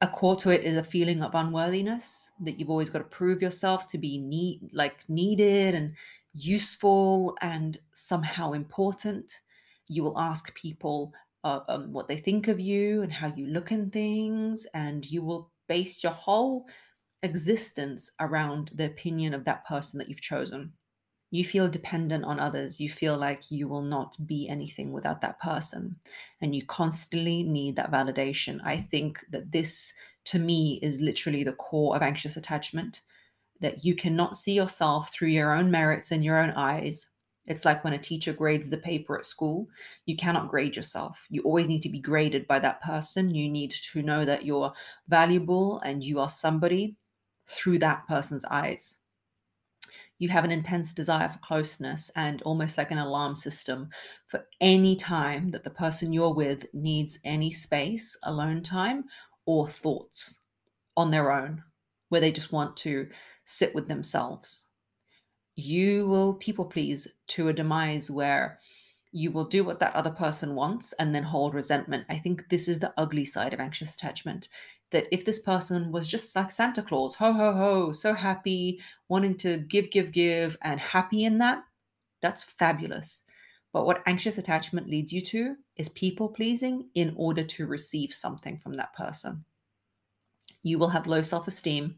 A 0.00 0.08
core 0.08 0.36
to 0.36 0.50
it 0.50 0.62
is 0.62 0.76
a 0.76 0.82
feeling 0.82 1.22
of 1.22 1.34
unworthiness 1.34 2.30
that 2.40 2.58
you've 2.58 2.70
always 2.70 2.90
got 2.90 2.98
to 2.98 3.04
prove 3.04 3.40
yourself 3.40 3.86
to 3.88 3.98
be 3.98 4.18
need 4.18 4.60
like 4.72 4.98
needed 5.08 5.74
and 5.74 5.94
useful 6.34 7.36
and 7.40 7.78
somehow 7.92 8.52
important. 8.52 9.40
You 9.88 10.02
will 10.02 10.18
ask 10.18 10.54
people 10.54 11.12
uh, 11.44 11.60
um, 11.68 11.92
what 11.92 12.08
they 12.08 12.16
think 12.16 12.48
of 12.48 12.60
you 12.60 13.02
and 13.02 13.12
how 13.12 13.32
you 13.36 13.46
look 13.46 13.72
in 13.72 13.90
things 13.90 14.66
and 14.74 15.08
you 15.10 15.22
will 15.22 15.50
base 15.66 16.02
your 16.02 16.12
whole 16.12 16.66
existence 17.26 18.10
around 18.18 18.70
the 18.74 18.86
opinion 18.86 19.34
of 19.34 19.44
that 19.44 19.66
person 19.66 19.98
that 19.98 20.08
you've 20.08 20.20
chosen 20.20 20.72
you 21.30 21.44
feel 21.44 21.68
dependent 21.68 22.24
on 22.24 22.38
others. 22.38 22.80
You 22.80 22.88
feel 22.88 23.16
like 23.16 23.50
you 23.50 23.68
will 23.68 23.82
not 23.82 24.16
be 24.26 24.48
anything 24.48 24.92
without 24.92 25.20
that 25.20 25.40
person. 25.40 25.96
And 26.40 26.54
you 26.54 26.64
constantly 26.64 27.42
need 27.42 27.76
that 27.76 27.90
validation. 27.90 28.60
I 28.64 28.76
think 28.76 29.20
that 29.30 29.50
this, 29.50 29.92
to 30.26 30.38
me, 30.38 30.78
is 30.82 31.00
literally 31.00 31.42
the 31.42 31.52
core 31.52 31.96
of 31.96 32.02
anxious 32.02 32.36
attachment 32.36 33.02
that 33.60 33.84
you 33.84 33.94
cannot 33.94 34.36
see 34.36 34.52
yourself 34.52 35.12
through 35.12 35.28
your 35.28 35.52
own 35.52 35.70
merits 35.70 36.12
and 36.12 36.24
your 36.24 36.38
own 36.38 36.50
eyes. 36.50 37.06
It's 37.46 37.64
like 37.64 37.84
when 37.84 37.92
a 37.92 37.98
teacher 37.98 38.32
grades 38.32 38.70
the 38.70 38.76
paper 38.76 39.18
at 39.18 39.24
school, 39.24 39.68
you 40.04 40.16
cannot 40.16 40.50
grade 40.50 40.76
yourself. 40.76 41.26
You 41.30 41.42
always 41.42 41.68
need 41.68 41.82
to 41.82 41.88
be 41.88 42.00
graded 42.00 42.46
by 42.46 42.58
that 42.60 42.82
person. 42.82 43.34
You 43.34 43.48
need 43.48 43.70
to 43.70 44.02
know 44.02 44.24
that 44.24 44.44
you're 44.44 44.72
valuable 45.08 45.80
and 45.80 46.02
you 46.02 46.20
are 46.20 46.28
somebody 46.28 46.96
through 47.46 47.78
that 47.78 48.06
person's 48.06 48.44
eyes 48.46 48.98
you 50.18 50.28
have 50.30 50.44
an 50.44 50.50
intense 50.50 50.92
desire 50.92 51.28
for 51.28 51.38
closeness 51.38 52.10
and 52.16 52.40
almost 52.42 52.78
like 52.78 52.90
an 52.90 52.98
alarm 52.98 53.34
system 53.34 53.90
for 54.26 54.46
any 54.60 54.96
time 54.96 55.50
that 55.50 55.64
the 55.64 55.70
person 55.70 56.12
you're 56.12 56.32
with 56.32 56.66
needs 56.72 57.18
any 57.24 57.50
space, 57.50 58.16
alone 58.22 58.62
time, 58.62 59.04
or 59.44 59.68
thoughts 59.68 60.40
on 60.96 61.10
their 61.10 61.30
own, 61.30 61.62
where 62.08 62.20
they 62.20 62.32
just 62.32 62.52
want 62.52 62.76
to 62.78 63.08
sit 63.44 63.74
with 63.74 63.88
themselves. 63.88 64.64
You 65.54 66.06
will 66.08 66.34
people 66.34 66.64
please 66.64 67.08
to 67.28 67.48
a 67.48 67.52
demise 67.52 68.10
where 68.10 68.58
you 69.12 69.30
will 69.30 69.44
do 69.44 69.64
what 69.64 69.80
that 69.80 69.94
other 69.94 70.10
person 70.10 70.54
wants 70.54 70.92
and 70.94 71.14
then 71.14 71.24
hold 71.24 71.54
resentment. 71.54 72.04
I 72.08 72.18
think 72.18 72.48
this 72.48 72.68
is 72.68 72.80
the 72.80 72.92
ugly 72.96 73.24
side 73.24 73.54
of 73.54 73.60
anxious 73.60 73.94
attachment 73.94 74.48
that 74.92 75.06
if 75.10 75.24
this 75.24 75.38
person 75.38 75.90
was 75.90 76.06
just 76.06 76.34
like 76.36 76.50
Santa 76.50 76.82
Claus, 76.82 77.16
ho, 77.16 77.32
ho, 77.32 77.52
ho, 77.52 77.92
so 77.92 78.14
happy, 78.14 78.80
wanting 79.08 79.36
to 79.38 79.58
give, 79.58 79.90
give, 79.90 80.12
give, 80.12 80.56
and 80.62 80.78
happy 80.78 81.24
in 81.24 81.38
that, 81.38 81.64
that's 82.22 82.44
fabulous. 82.44 83.24
But 83.72 83.84
what 83.84 84.02
anxious 84.06 84.38
attachment 84.38 84.88
leads 84.88 85.12
you 85.12 85.20
to 85.22 85.56
is 85.76 85.88
people 85.90 86.28
pleasing 86.28 86.88
in 86.94 87.12
order 87.16 87.42
to 87.42 87.66
receive 87.66 88.14
something 88.14 88.58
from 88.58 88.74
that 88.76 88.94
person. 88.94 89.44
You 90.62 90.78
will 90.78 90.88
have 90.88 91.06
low 91.06 91.22
self 91.22 91.46
esteem. 91.48 91.96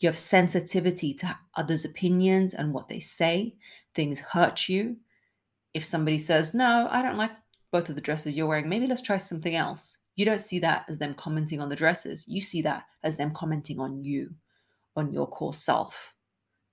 You 0.00 0.08
have 0.08 0.18
sensitivity 0.18 1.12
to 1.14 1.38
others' 1.56 1.84
opinions 1.84 2.54
and 2.54 2.72
what 2.72 2.88
they 2.88 3.00
say. 3.00 3.56
Things 3.94 4.20
hurt 4.20 4.68
you. 4.68 4.96
If 5.74 5.84
somebody 5.84 6.18
says, 6.18 6.54
No, 6.54 6.88
I 6.90 7.02
don't 7.02 7.16
like 7.16 7.32
both 7.70 7.88
of 7.88 7.94
the 7.94 8.00
dresses 8.00 8.36
you're 8.36 8.46
wearing, 8.46 8.68
maybe 8.68 8.86
let's 8.86 9.02
try 9.02 9.18
something 9.18 9.54
else 9.54 9.97
you 10.18 10.24
don't 10.24 10.42
see 10.42 10.58
that 10.58 10.84
as 10.88 10.98
them 10.98 11.14
commenting 11.14 11.60
on 11.60 11.68
the 11.68 11.76
dresses. 11.76 12.24
You 12.26 12.40
see 12.40 12.60
that 12.62 12.86
as 13.04 13.16
them 13.16 13.32
commenting 13.32 13.78
on 13.78 14.02
you, 14.02 14.34
on 14.96 15.12
your 15.12 15.28
core 15.28 15.54
self. 15.54 16.12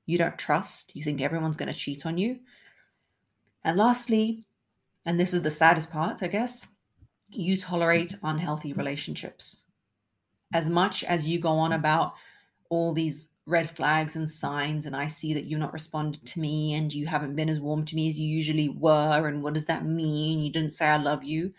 You 0.08 0.18
don't 0.18 0.40
trust. 0.40 0.96
You 0.96 1.04
think 1.04 1.22
everyone's 1.22 1.56
going 1.56 1.72
to 1.72 1.80
cheat 1.80 2.08
on 2.08 2.18
you. 2.18 2.40
And 3.64 3.78
lastly, 3.78 4.46
and 5.06 5.20
this 5.20 5.32
is 5.32 5.44
the 5.44 5.52
saddest 5.52 5.92
part, 5.92 6.24
I 6.24 6.28
guess, 6.28 6.66
you 7.30 7.56
tolerate 7.56 8.16
unhealthy 8.24 8.74
relationships. 8.74 9.66
As 10.52 10.68
much 10.68 11.04
as 11.04 11.28
you 11.28 11.40
go 11.40 11.52
on 11.52 11.72
about 11.72 12.14
all 12.72 12.94
these 12.94 13.30
red 13.46 13.70
flags 13.70 14.16
and 14.16 14.28
signs, 14.28 14.88
and 14.88 14.96
I 14.96 15.06
see 15.06 15.36
that 15.36 15.44
you've 15.46 15.60
not 15.60 15.74
responded 15.74 16.26
to 16.26 16.40
me 16.40 16.74
and 16.74 16.92
you 16.92 17.06
haven't 17.06 17.36
been 17.36 17.50
as 17.50 17.60
warm 17.60 17.86
to 17.86 17.96
me 17.96 18.10
as 18.10 18.20
you 18.20 18.28
usually 18.28 18.70
were, 18.70 19.28
and 19.28 19.44
what 19.44 19.54
does 19.54 19.68
that 19.68 19.86
mean? 19.86 20.40
You 20.40 20.52
didn't 20.52 20.72
say 20.72 20.88
I 20.88 20.98
love 20.98 21.24
you 21.24 21.54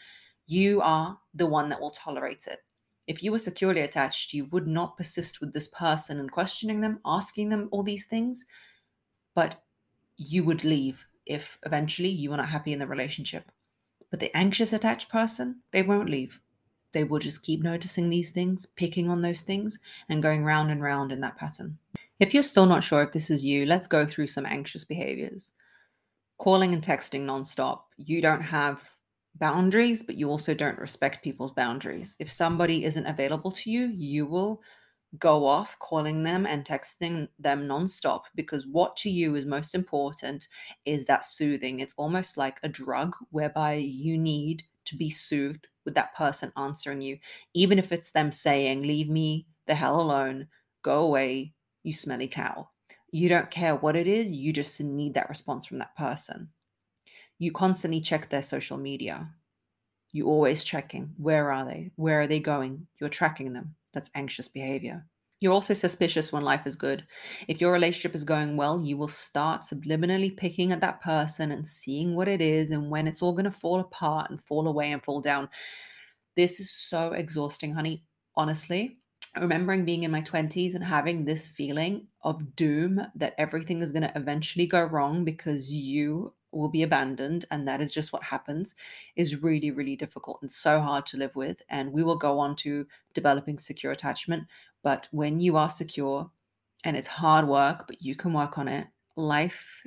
you 0.47 0.81
are 0.81 1.19
the 1.35 1.47
one 1.47 1.69
that 1.69 1.81
will 1.81 1.91
tolerate 1.91 2.47
it. 2.47 2.61
If 3.07 3.23
you 3.23 3.31
were 3.31 3.39
securely 3.39 3.81
attached, 3.81 4.33
you 4.33 4.47
would 4.47 4.67
not 4.67 4.97
persist 4.97 5.41
with 5.41 5.53
this 5.53 5.69
person 5.69 6.19
and 6.19 6.31
questioning 6.31 6.81
them, 6.81 7.01
asking 7.05 7.51
them 7.51 7.69
all 7.71 7.83
these 7.83 8.07
things, 8.07 8.45
but 9.35 9.63
you 10.17 10.45
would 10.45 10.65
leave 10.65 11.07
if 11.25 11.59
eventually 11.65 12.09
you 12.09 12.31
were 12.31 12.37
not 12.37 12.49
happy 12.49 12.73
in 12.73 12.79
the 12.79 12.87
relationship. 12.87 13.53
But 14.11 14.21
the 14.21 14.37
anxious 14.37 14.73
attached 14.73 15.09
person, 15.09 15.63
they 15.73 15.83
won't 15.83 16.09
leave. 16.09 16.41
They 16.93 17.05
will 17.05 17.19
just 17.19 17.43
keep 17.43 17.63
noticing 17.63 18.09
these 18.09 18.31
things, 18.31 18.67
picking 18.77 19.11
on 19.11 19.23
those 19.23 19.43
things, 19.43 19.79
and 20.09 20.23
going 20.23 20.45
round 20.45 20.71
and 20.71 20.83
round 20.83 21.13
in 21.13 21.21
that 21.21 21.37
pattern. 21.37 21.79
If 22.19 22.33
you're 22.33 22.43
still 22.43 22.67
not 22.67 22.85
sure 22.85 23.03
if 23.03 23.13
this 23.13 23.31
is 23.31 23.45
you, 23.45 23.67
let's 23.67 23.87
go 23.87 24.07
through 24.07 24.29
some 24.29 24.47
anxious 24.47 24.85
behaviors. 24.85 25.53
Calling 26.39 26.73
and 26.73 26.83
texting 26.83 27.27
nonstop. 27.27 27.83
You 27.97 28.23
don't 28.23 28.43
have 28.43 28.96
boundaries, 29.39 30.03
but 30.03 30.17
you 30.17 30.31
also 30.31 30.55
don't 30.55 30.79
respect 30.79 31.23
people's 31.25 31.53
boundaries. 31.53 32.17
If 32.19 32.31
somebody 32.33 32.85
isn't 32.85 33.07
available 33.07 33.53
to 33.53 33.71
you, 33.71 33.87
you 33.87 34.27
will 34.27 34.63
go 35.19 35.47
off 35.47 35.79
calling 35.79 36.23
them 36.25 36.47
and 36.47 36.65
texting 36.65 37.29
them 37.39 37.67
nonstop 37.69 38.23
because 38.35 38.67
what 38.67 38.97
to 38.99 39.11
you 39.11 39.35
is 39.35 39.47
most 39.47 39.75
important 39.75 40.49
is 40.85 41.07
that 41.07 41.25
soothing. 41.25 41.81
It's 41.81 41.95
almost 41.97 42.37
like 42.37 42.59
a 42.63 42.69
drug 42.69 43.17
whereby 43.31 43.75
you 43.75 44.19
need 44.19 44.65
to 44.87 44.97
be 44.97 45.11
soothed 45.11 45.69
with 45.85 45.95
that 45.95 46.15
person 46.15 46.53
answering 46.57 47.01
you, 47.01 47.19
even 47.55 47.79
if 47.79 47.93
it's 47.93 48.13
them 48.13 48.33
saying, 48.33 48.83
Leave 48.83 49.09
me 49.09 49.47
the 49.67 49.75
hell 49.75 50.01
alone, 50.01 50.49
go 50.83 51.05
away, 51.05 51.55
you 51.83 51.93
smelly 51.93 52.29
cow. 52.29 52.71
You 53.11 53.29
don't 53.29 53.51
care 53.51 53.75
what 53.77 53.97
it 53.97 54.07
is, 54.07 54.27
you 54.29 54.53
just 54.53 54.81
need 54.81 55.15
that 55.15 55.29
response 55.29 55.67
from 55.67 55.79
that 55.79 55.97
person. 55.97 56.53
You 57.39 57.53
constantly 57.53 58.01
check 58.01 58.31
their 58.31 58.43
social 58.43 58.79
media. 58.79 59.31
You 60.13 60.27
always 60.27 60.65
checking. 60.65 61.15
Where 61.19 61.53
are 61.53 61.65
they? 61.65 61.91
Where 61.97 62.23
are 62.23 62.27
they 62.27 62.41
going? 62.41 62.87
You're 62.99 63.11
tracking 63.11 63.53
them. 63.53 63.75
That's 63.93 64.11
anxious 64.15 64.49
behavior. 64.49 65.07
You're 65.39 65.53
also 65.53 65.75
suspicious 65.75 66.33
when 66.33 66.43
life 66.43 66.67
is 66.67 66.77
good. 66.77 67.05
If 67.47 67.61
your 67.61 67.73
relationship 67.73 68.15
is 68.15 68.25
going 68.25 68.57
well, 68.57 68.81
you 68.81 68.97
will 68.97 69.09
start 69.09 69.63
subliminally 69.63 70.35
picking 70.35 70.73
at 70.73 70.81
that 70.81 71.03
person 71.03 71.53
and 71.53 71.69
seeing 71.69 72.15
what 72.15 72.29
it 72.29 72.41
is 72.41 72.71
and 72.71 72.91
when 72.91 73.07
it's 73.07 73.21
all 73.21 73.33
going 73.33 73.45
to 73.45 73.51
fall 73.51 73.81
apart 73.81 74.31
and 74.31 74.41
fall 74.41 74.67
away 74.67 74.91
and 74.91 75.05
fall 75.05 75.21
down. 75.21 75.51
This 76.37 76.59
is 76.59 76.71
so 76.71 77.13
exhausting, 77.13 77.75
honey. 77.75 78.05
Honestly, 78.35 78.99
remembering 79.39 79.85
being 79.85 80.05
in 80.05 80.11
my 80.11 80.23
20s 80.23 80.75
and 80.75 80.85
having 80.85 81.25
this 81.25 81.49
feeling 81.49 82.07
of 82.23 82.57
doom 82.57 83.03
that 83.15 83.35
everything 83.37 83.83
is 83.83 83.93
going 83.93 84.03
to 84.03 84.13
eventually 84.17 84.67
go 84.67 84.83
wrong 84.83 85.25
because 85.25 85.73
you 85.73 86.33
will 86.57 86.69
be 86.69 86.83
abandoned 86.83 87.45
and 87.51 87.67
that 87.67 87.81
is 87.81 87.93
just 87.93 88.13
what 88.13 88.25
happens 88.25 88.75
is 89.15 89.43
really 89.43 89.71
really 89.71 89.97
difficult 89.97 90.39
and 90.43 90.51
so 90.51 90.81
hard 90.81 91.07
to 91.07 91.17
live 91.17 91.37
with 91.37 91.63
and 91.69 91.93
we 91.93 92.03
will 92.03 92.17
go 92.17 92.39
on 92.39 92.57
to 92.57 92.87
developing 93.15 93.59
secure 93.59 93.93
attachment 93.93 94.45
but 94.83 95.09
when 95.11 95.41
you 95.41 95.57
are 95.57 95.71
secure 95.71 96.31
and 96.85 96.97
it's 96.97 97.09
hard 97.09 97.47
work 97.47 97.87
but 97.87 98.01
you 98.03 98.15
can 98.15 98.33
work 98.33 98.59
on 98.59 98.69
it 98.69 98.87
life 99.17 99.87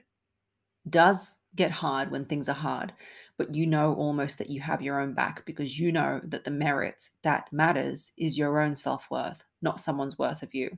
does 0.90 1.38
get 1.56 1.72
hard 1.72 2.12
when 2.12 2.26
things 2.26 2.48
are 2.48 2.54
hard 2.54 2.94
but 3.38 3.56
you 3.56 3.66
know 3.66 3.94
almost 3.96 4.38
that 4.38 4.50
you 4.50 4.62
have 4.62 4.82
your 4.82 5.00
own 5.00 5.14
back 5.14 5.46
because 5.46 5.80
you 5.80 5.92
know 5.92 6.22
that 6.24 6.44
the 6.44 6.52
merit 6.52 7.10
that 7.24 7.52
matters 7.52 8.12
is 8.18 8.38
your 8.38 8.60
own 8.60 8.76
self-worth 8.76 9.44
not 9.62 9.80
someone's 9.80 10.18
worth 10.18 10.44
of 10.44 10.54
you. 10.54 10.78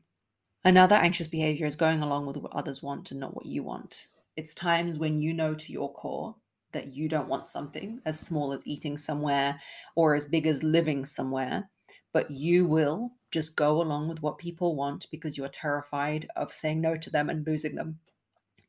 Another 0.63 0.95
anxious 0.95 1.27
behavior 1.27 1.65
is 1.65 1.75
going 1.75 2.03
along 2.03 2.27
with 2.27 2.38
what 2.38 2.53
others 2.53 2.83
want 2.83 3.12
and 3.12 3.19
not 3.19 3.36
what 3.36 3.45
you 3.45 3.63
want 3.63 4.07
it's 4.41 4.55
times 4.55 4.98
when 4.98 5.21
you 5.21 5.36
know 5.36 5.53
to 5.53 5.71
your 5.71 5.93
core 5.93 6.36
that 6.71 6.95
you 6.95 7.07
don't 7.07 7.27
want 7.27 7.48
something 7.48 8.01
as 8.05 8.19
small 8.19 8.51
as 8.53 8.65
eating 8.65 8.98
somewhere 8.98 9.62
or 9.95 10.15
as 10.15 10.25
big 10.25 10.48
as 10.48 10.63
living 10.63 11.05
somewhere, 11.05 11.69
but 12.12 12.31
you 12.31 12.65
will 12.65 13.12
just 13.29 13.55
go 13.55 13.79
along 13.79 14.07
with 14.07 14.24
what 14.24 14.39
people 14.39 14.75
want 14.75 15.05
because 15.12 15.38
you're 15.38 15.48
terrified 15.48 16.27
of 16.36 16.51
saying 16.51 16.81
no 16.81 16.98
to 16.98 17.12
them 17.12 17.29
and 17.29 17.45
losing 17.45 17.75
them. 17.75 18.00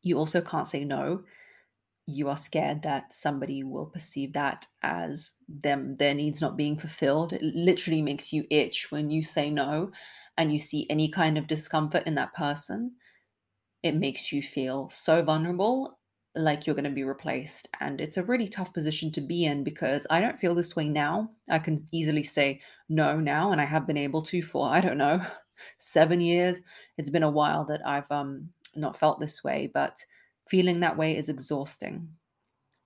You 0.02 0.19
also 0.19 0.43
can't 0.43 0.69
say 0.69 0.85
no. 0.85 1.25
You 2.05 2.29
are 2.29 2.37
scared 2.37 2.83
that 2.83 3.14
somebody 3.14 3.64
will 3.64 3.87
perceive 3.87 4.35
that 4.35 4.67
as 4.83 5.35
them 5.49 5.97
their 5.97 6.12
needs 6.14 6.43
not 6.43 6.55
being 6.59 6.76
fulfilled. 6.79 7.33
It 7.33 7.43
literally 7.43 8.02
makes 8.02 8.31
you 8.31 8.45
itch 8.50 8.91
when 8.91 9.09
you 9.09 9.23
say 9.23 9.49
no 9.49 9.91
and 10.37 10.52
you 10.52 10.59
see 10.61 10.87
any 10.91 11.09
kind 11.09 11.38
of 11.38 11.47
discomfort 11.47 12.07
in 12.07 12.14
that 12.17 12.35
person 12.35 12.97
it 13.83 13.95
makes 13.95 14.33
you 14.33 14.43
feel 14.43 14.89
so 14.91 15.23
vulnerable 15.23 15.99
like 16.35 16.67
you're 16.67 16.75
going 16.75 16.85
to 16.85 16.91
be 16.91 17.05
replaced 17.05 17.69
and 17.81 18.01
it's 18.01 18.17
a 18.17 18.23
really 18.23 18.49
tough 18.49 18.73
position 18.73 19.12
to 19.12 19.21
be 19.21 19.45
in 19.45 19.62
because 19.62 20.07
i 20.09 20.19
don't 20.21 20.39
feel 20.39 20.55
this 20.55 20.75
way 20.75 20.89
now. 20.89 21.31
I 21.51 21.59
can 21.59 21.77
easily 21.93 22.23
say 22.23 22.62
no 22.89 23.21
now 23.21 23.53
and 23.53 23.61
i 23.61 23.65
have 23.67 23.87
been 23.87 23.99
able 23.99 24.23
to 24.23 24.43
for 24.43 24.69
i 24.69 24.81
don't 24.81 24.99
know 24.99 25.27
7 25.79 26.21
years. 26.21 26.61
It's 26.99 27.11
been 27.11 27.23
a 27.23 27.31
while 27.31 27.65
that 27.67 27.87
i've 27.87 28.11
um 28.11 28.53
not 28.75 28.99
felt 28.99 29.21
this 29.21 29.45
way 29.45 29.71
but 29.73 30.05
feeling 30.49 30.81
that 30.81 30.97
way 30.97 31.17
is 31.17 31.29
exhausting. 31.29 32.09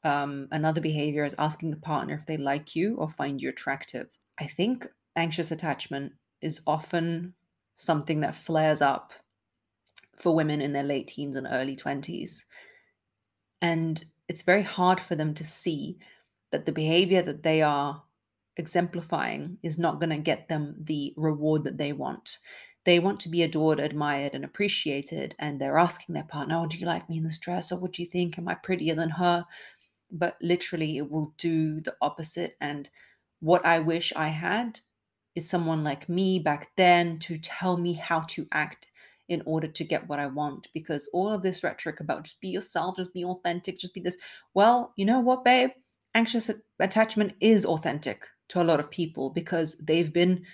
Um 0.05 0.49
another 0.51 0.81
behavior 0.81 1.25
is 1.25 1.35
asking 1.39 1.71
the 1.71 1.77
partner 1.77 2.15
if 2.15 2.27
they 2.27 2.37
like 2.37 2.75
you 2.77 2.97
or 2.97 3.09
find 3.09 3.41
you 3.41 3.49
attractive. 3.49 4.09
I 4.39 4.47
think 4.47 4.87
anxious 5.17 5.51
attachment 5.51 6.15
is 6.41 6.61
often 6.67 7.35
something 7.77 8.21
that 8.21 8.37
flares 8.37 8.81
up 8.83 9.13
for 10.17 10.35
women 10.35 10.61
in 10.61 10.73
their 10.73 10.83
late 10.83 11.09
teens 11.09 11.37
and 11.37 11.47
early 11.51 11.77
20s. 11.77 12.45
And 13.61 14.07
it's 14.29 14.43
very 14.43 14.63
hard 14.63 15.01
for 15.01 15.15
them 15.15 15.35
to 15.35 15.45
see 15.45 15.99
that 16.51 16.67
the 16.67 16.73
behavior 16.73 17.23
that 17.23 17.43
they 17.43 17.63
are 17.63 18.05
exemplifying 18.57 19.59
is 19.63 19.79
not 19.79 20.01
going 20.01 20.11
to 20.11 20.19
get 20.19 20.49
them 20.49 20.75
the 20.79 21.13
reward 21.17 21.65
that 21.65 21.79
they 21.79 21.93
want. 21.93 22.39
They 22.85 22.99
want 22.99 23.21
to 23.21 23.29
be 23.29 23.43
adored, 23.43 23.81
admired, 23.81 24.33
and 24.35 24.45
appreciated. 24.45 25.35
And 25.39 25.61
they're 25.61 25.79
asking 25.79 26.15
their 26.15 26.25
partner, 26.25 26.57
Oh, 26.59 26.67
do 26.67 26.79
you 26.79 26.87
like 26.87 27.09
me 27.09 27.19
in 27.19 27.25
this 27.25 27.39
dress? 27.39 27.73
Or 27.73 27.79
what 27.81 27.93
do 27.93 28.03
you 28.03 28.09
think? 28.09 28.39
Am 28.39 28.49
I 28.49 28.55
prettier 28.55 28.95
than 28.95 29.11
her? 29.11 29.47
But 30.11 30.37
literally, 30.41 30.97
it 30.99 31.11
will 31.11 31.35
do 31.37 31.81
the 31.81 31.97
opposite. 32.01 32.57
And 32.61 32.91
what 33.41 33.65
I 33.65 33.81
wish 33.81 34.13
I 34.15 34.29
had 34.29 34.81
is 35.35 35.49
someone 35.49 35.85
like 35.85 36.09
me 36.09 36.39
back 36.39 36.73
then 36.77 37.19
to 37.21 37.39
tell 37.39 37.77
me 37.77 37.95
how 37.95 38.21
to 38.21 38.49
act 38.53 38.91
in 39.29 39.43
order 39.45 39.67
to 39.69 39.85
get 39.85 40.09
what 40.09 40.19
I 40.19 40.27
want. 40.27 40.69
Because 40.73 41.09
all 41.13 41.33
of 41.33 41.43
this 41.43 41.63
rhetoric 41.63 42.01
about 42.01 42.25
just 42.25 42.41
be 42.41 42.49
yourself, 42.49 42.97
just 42.97 43.13
be 43.13 43.25
authentic, 43.25 43.79
just 43.79 43.95
be 43.95 44.01
this. 44.01 44.17
Well, 44.55 44.93
you 44.97 45.05
know 45.05 45.21
what, 45.21 45.45
babe? 45.45 45.71
Anxious 46.15 46.51
attachment 46.79 47.35
is 47.41 47.65
authentic 47.65 48.27
to 48.49 48.61
a 48.61 48.65
lot 48.65 48.81
of 48.81 48.91
people 48.91 49.31
because 49.31 49.77
they've 49.79 50.13
been 50.13 50.45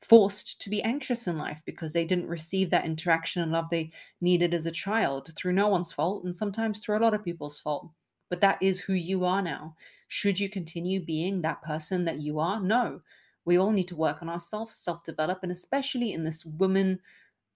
forced 0.00 0.60
to 0.62 0.70
be 0.70 0.82
anxious 0.82 1.26
in 1.26 1.36
life 1.36 1.62
because 1.66 1.92
they 1.92 2.04
didn't 2.04 2.26
receive 2.26 2.70
that 2.70 2.86
interaction 2.86 3.42
and 3.42 3.52
love 3.52 3.66
they 3.70 3.92
needed 4.20 4.54
as 4.54 4.64
a 4.64 4.70
child 4.70 5.30
through 5.36 5.52
no 5.52 5.68
one's 5.68 5.92
fault 5.92 6.24
and 6.24 6.34
sometimes 6.34 6.78
through 6.78 6.96
a 6.96 7.00
lot 7.04 7.12
of 7.12 7.24
people's 7.24 7.58
fault. 7.58 7.90
But 8.30 8.40
that 8.40 8.62
is 8.62 8.80
who 8.80 8.94
you 8.94 9.24
are 9.24 9.42
now. 9.42 9.76
Should 10.08 10.40
you 10.40 10.48
continue 10.48 11.04
being 11.04 11.42
that 11.42 11.62
person 11.62 12.04
that 12.06 12.20
you 12.20 12.38
are? 12.38 12.60
No. 12.60 13.02
We 13.44 13.58
all 13.58 13.72
need 13.72 13.88
to 13.88 13.96
work 13.96 14.22
on 14.22 14.28
ourselves, 14.28 14.74
self 14.74 15.02
develop, 15.04 15.40
and 15.42 15.52
especially 15.52 16.12
in 16.12 16.24
this 16.24 16.44
woman 16.44 17.00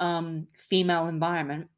um, 0.01 0.47
female 0.57 1.07
environment, 1.07 1.69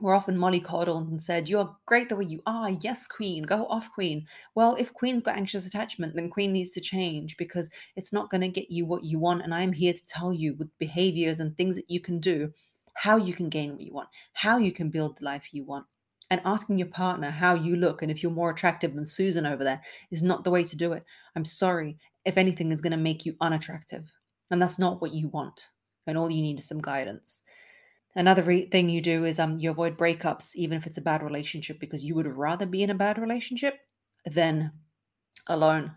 we're 0.00 0.14
often 0.14 0.36
mollycoddled 0.36 1.08
and 1.08 1.22
said, 1.22 1.48
You're 1.48 1.76
great 1.86 2.10
the 2.10 2.16
way 2.16 2.26
you 2.26 2.42
are. 2.46 2.70
Yes, 2.70 3.06
queen, 3.06 3.44
go 3.44 3.66
off, 3.66 3.90
queen. 3.92 4.26
Well, 4.54 4.76
if 4.78 4.92
queen's 4.92 5.22
got 5.22 5.36
anxious 5.36 5.66
attachment, 5.66 6.14
then 6.14 6.28
queen 6.28 6.52
needs 6.52 6.72
to 6.72 6.80
change 6.80 7.36
because 7.38 7.70
it's 7.96 8.12
not 8.12 8.30
going 8.30 8.42
to 8.42 8.48
get 8.48 8.70
you 8.70 8.84
what 8.84 9.04
you 9.04 9.18
want. 9.18 9.42
And 9.42 9.54
I'm 9.54 9.72
here 9.72 9.94
to 9.94 10.04
tell 10.04 10.34
you 10.34 10.54
with 10.54 10.76
behaviors 10.78 11.40
and 11.40 11.56
things 11.56 11.76
that 11.76 11.90
you 11.90 12.00
can 12.00 12.20
do 12.20 12.52
how 12.96 13.16
you 13.16 13.34
can 13.34 13.48
gain 13.48 13.72
what 13.72 13.82
you 13.82 13.92
want, 13.92 14.08
how 14.32 14.56
you 14.56 14.72
can 14.72 14.88
build 14.88 15.18
the 15.18 15.24
life 15.24 15.52
you 15.52 15.64
want. 15.64 15.86
And 16.28 16.40
asking 16.44 16.78
your 16.78 16.88
partner 16.88 17.30
how 17.30 17.54
you 17.54 17.76
look 17.76 18.02
and 18.02 18.10
if 18.10 18.20
you're 18.20 18.32
more 18.32 18.50
attractive 18.50 18.94
than 18.94 19.06
Susan 19.06 19.46
over 19.46 19.62
there 19.62 19.82
is 20.10 20.24
not 20.24 20.42
the 20.42 20.50
way 20.50 20.64
to 20.64 20.74
do 20.74 20.92
it. 20.92 21.04
I'm 21.36 21.44
sorry. 21.44 21.98
If 22.24 22.36
anything, 22.36 22.72
is 22.72 22.80
going 22.80 22.90
to 22.92 22.96
make 22.96 23.24
you 23.24 23.36
unattractive. 23.40 24.10
And 24.50 24.60
that's 24.60 24.78
not 24.78 25.00
what 25.00 25.14
you 25.14 25.28
want. 25.28 25.68
And 26.06 26.16
all 26.16 26.30
you 26.30 26.42
need 26.42 26.58
is 26.58 26.68
some 26.68 26.80
guidance. 26.80 27.42
Another 28.14 28.42
re- 28.42 28.66
thing 28.66 28.88
you 28.88 29.00
do 29.02 29.24
is 29.24 29.38
um 29.38 29.58
you 29.58 29.70
avoid 29.70 29.98
breakups 29.98 30.54
even 30.54 30.78
if 30.78 30.86
it's 30.86 30.98
a 30.98 31.02
bad 31.02 31.22
relationship 31.22 31.78
because 31.78 32.04
you 32.04 32.14
would 32.14 32.26
rather 32.26 32.66
be 32.66 32.82
in 32.82 32.90
a 32.90 32.94
bad 32.94 33.18
relationship 33.18 33.80
than 34.24 34.72
alone. 35.46 35.92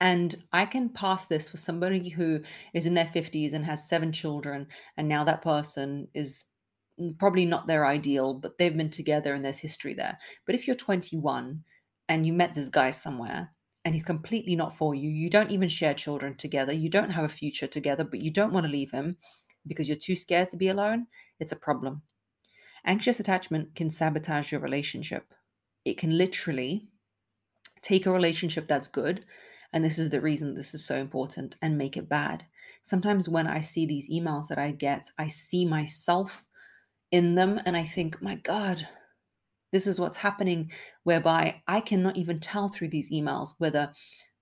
And 0.00 0.44
I 0.52 0.66
can 0.66 0.88
pass 0.90 1.26
this 1.26 1.48
for 1.48 1.56
somebody 1.56 2.10
who 2.10 2.42
is 2.74 2.86
in 2.86 2.94
their 2.94 3.06
50s 3.06 3.52
and 3.52 3.64
has 3.64 3.88
seven 3.88 4.12
children 4.12 4.66
and 4.96 5.08
now 5.08 5.24
that 5.24 5.42
person 5.42 6.08
is 6.12 6.44
probably 7.18 7.46
not 7.46 7.66
their 7.66 7.86
ideal, 7.86 8.34
but 8.34 8.58
they've 8.58 8.76
been 8.76 8.90
together 8.90 9.34
and 9.34 9.44
there's 9.44 9.58
history 9.58 9.94
there. 9.94 10.18
But 10.46 10.54
if 10.54 10.66
you're 10.66 10.76
21 10.76 11.64
and 12.08 12.26
you 12.26 12.32
met 12.32 12.54
this 12.54 12.68
guy 12.68 12.90
somewhere 12.90 13.54
and 13.84 13.94
he's 13.94 14.04
completely 14.04 14.54
not 14.54 14.72
for 14.76 14.94
you, 14.94 15.08
you 15.08 15.30
don't 15.30 15.50
even 15.50 15.68
share 15.68 15.94
children 15.94 16.34
together, 16.36 16.72
you 16.72 16.88
don't 16.88 17.10
have 17.10 17.24
a 17.24 17.28
future 17.28 17.66
together, 17.66 18.04
but 18.04 18.20
you 18.20 18.30
don't 18.30 18.52
want 18.52 18.66
to 18.66 18.72
leave 18.72 18.90
him, 18.90 19.16
because 19.66 19.88
you're 19.88 19.96
too 19.96 20.16
scared 20.16 20.48
to 20.50 20.56
be 20.56 20.68
alone, 20.68 21.06
it's 21.38 21.52
a 21.52 21.56
problem. 21.56 22.02
Anxious 22.84 23.20
attachment 23.20 23.74
can 23.74 23.90
sabotage 23.90 24.50
your 24.50 24.60
relationship. 24.60 25.34
It 25.84 25.98
can 25.98 26.16
literally 26.18 26.88
take 27.80 28.06
a 28.06 28.12
relationship 28.12 28.68
that's 28.68 28.88
good, 28.88 29.24
and 29.72 29.84
this 29.84 29.98
is 29.98 30.10
the 30.10 30.20
reason 30.20 30.54
this 30.54 30.74
is 30.74 30.84
so 30.84 30.96
important, 30.96 31.56
and 31.62 31.78
make 31.78 31.96
it 31.96 32.08
bad. 32.08 32.46
Sometimes 32.82 33.28
when 33.28 33.46
I 33.46 33.60
see 33.60 33.86
these 33.86 34.10
emails 34.10 34.48
that 34.48 34.58
I 34.58 34.72
get, 34.72 35.06
I 35.18 35.28
see 35.28 35.64
myself 35.64 36.44
in 37.10 37.34
them 37.34 37.60
and 37.64 37.76
I 37.76 37.84
think, 37.84 38.20
my 38.20 38.34
God, 38.34 38.88
this 39.70 39.86
is 39.86 40.00
what's 40.00 40.18
happening, 40.18 40.70
whereby 41.04 41.62
I 41.68 41.80
cannot 41.80 42.16
even 42.16 42.40
tell 42.40 42.68
through 42.68 42.88
these 42.88 43.10
emails 43.10 43.50
whether 43.58 43.92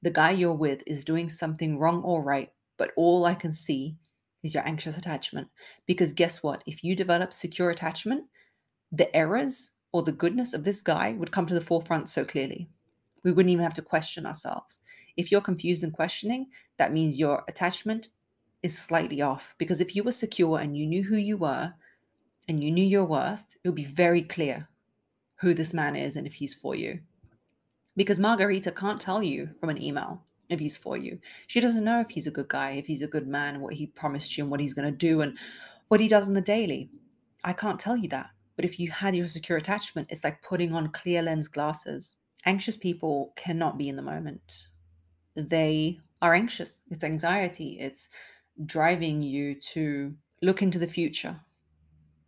the 0.02 0.10
guy 0.10 0.30
you're 0.30 0.54
with 0.54 0.82
is 0.86 1.04
doing 1.04 1.28
something 1.28 1.78
wrong 1.78 2.02
or 2.02 2.24
right, 2.24 2.50
but 2.78 2.92
all 2.96 3.26
I 3.26 3.34
can 3.34 3.52
see 3.52 3.96
is 4.42 4.54
your 4.54 4.66
anxious 4.66 4.96
attachment. 4.96 5.48
Because 5.86 6.12
guess 6.12 6.42
what? 6.42 6.62
If 6.66 6.82
you 6.82 6.96
develop 6.96 7.32
secure 7.32 7.70
attachment, 7.70 8.24
the 8.90 9.14
errors 9.14 9.72
or 9.92 10.02
the 10.02 10.12
goodness 10.12 10.54
of 10.54 10.64
this 10.64 10.80
guy 10.80 11.12
would 11.12 11.32
come 11.32 11.46
to 11.46 11.54
the 11.54 11.60
forefront 11.60 12.08
so 12.08 12.24
clearly. 12.24 12.68
We 13.22 13.32
wouldn't 13.32 13.52
even 13.52 13.64
have 13.64 13.74
to 13.74 13.82
question 13.82 14.26
ourselves. 14.26 14.80
If 15.16 15.30
you're 15.30 15.40
confused 15.40 15.82
and 15.82 15.92
questioning, 15.92 16.46
that 16.78 16.92
means 16.92 17.18
your 17.18 17.44
attachment 17.48 18.08
is 18.62 18.78
slightly 18.78 19.20
off. 19.20 19.54
Because 19.58 19.80
if 19.80 19.94
you 19.94 20.02
were 20.02 20.12
secure 20.12 20.58
and 20.58 20.76
you 20.76 20.86
knew 20.86 21.04
who 21.04 21.16
you 21.16 21.36
were 21.36 21.74
and 22.48 22.62
you 22.62 22.70
knew 22.70 22.84
your 22.84 23.04
worth, 23.04 23.56
it 23.62 23.68
would 23.68 23.74
be 23.74 23.84
very 23.84 24.22
clear 24.22 24.68
who 25.36 25.54
this 25.54 25.74
man 25.74 25.96
is 25.96 26.16
and 26.16 26.26
if 26.26 26.34
he's 26.34 26.54
for 26.54 26.74
you. 26.74 27.00
Because 27.96 28.18
Margarita 28.18 28.70
can't 28.70 29.00
tell 29.00 29.22
you 29.22 29.50
from 29.58 29.68
an 29.68 29.82
email 29.82 30.22
if 30.50 30.60
he's 30.60 30.76
for 30.76 30.96
you. 30.96 31.18
She 31.46 31.60
doesn't 31.60 31.84
know 31.84 32.00
if 32.00 32.10
he's 32.10 32.26
a 32.26 32.32
good 32.32 32.48
guy, 32.48 32.72
if 32.72 32.86
he's 32.86 33.02
a 33.02 33.06
good 33.06 33.26
man, 33.26 33.60
what 33.60 33.74
he 33.74 33.86
promised 33.86 34.36
you 34.36 34.44
and 34.44 34.50
what 34.50 34.60
he's 34.60 34.74
going 34.74 34.90
to 34.90 34.96
do 34.96 35.22
and 35.22 35.38
what 35.88 36.00
he 36.00 36.08
does 36.08 36.28
in 36.28 36.34
the 36.34 36.40
daily. 36.42 36.90
I 37.42 37.54
can't 37.54 37.80
tell 37.80 37.96
you 37.96 38.08
that. 38.08 38.30
But 38.56 38.64
if 38.66 38.78
you 38.78 38.90
had 38.90 39.16
your 39.16 39.26
secure 39.26 39.56
attachment, 39.56 40.08
it's 40.10 40.24
like 40.24 40.42
putting 40.42 40.74
on 40.74 40.88
clear 40.88 41.22
lens 41.22 41.48
glasses. 41.48 42.16
Anxious 42.44 42.76
people 42.76 43.32
cannot 43.36 43.78
be 43.78 43.88
in 43.88 43.96
the 43.96 44.02
moment. 44.02 44.68
They 45.34 46.00
are 46.20 46.34
anxious. 46.34 46.80
It's 46.90 47.04
anxiety. 47.04 47.78
It's 47.80 48.08
driving 48.66 49.22
you 49.22 49.54
to 49.54 50.14
look 50.42 50.60
into 50.60 50.78
the 50.78 50.86
future. 50.86 51.40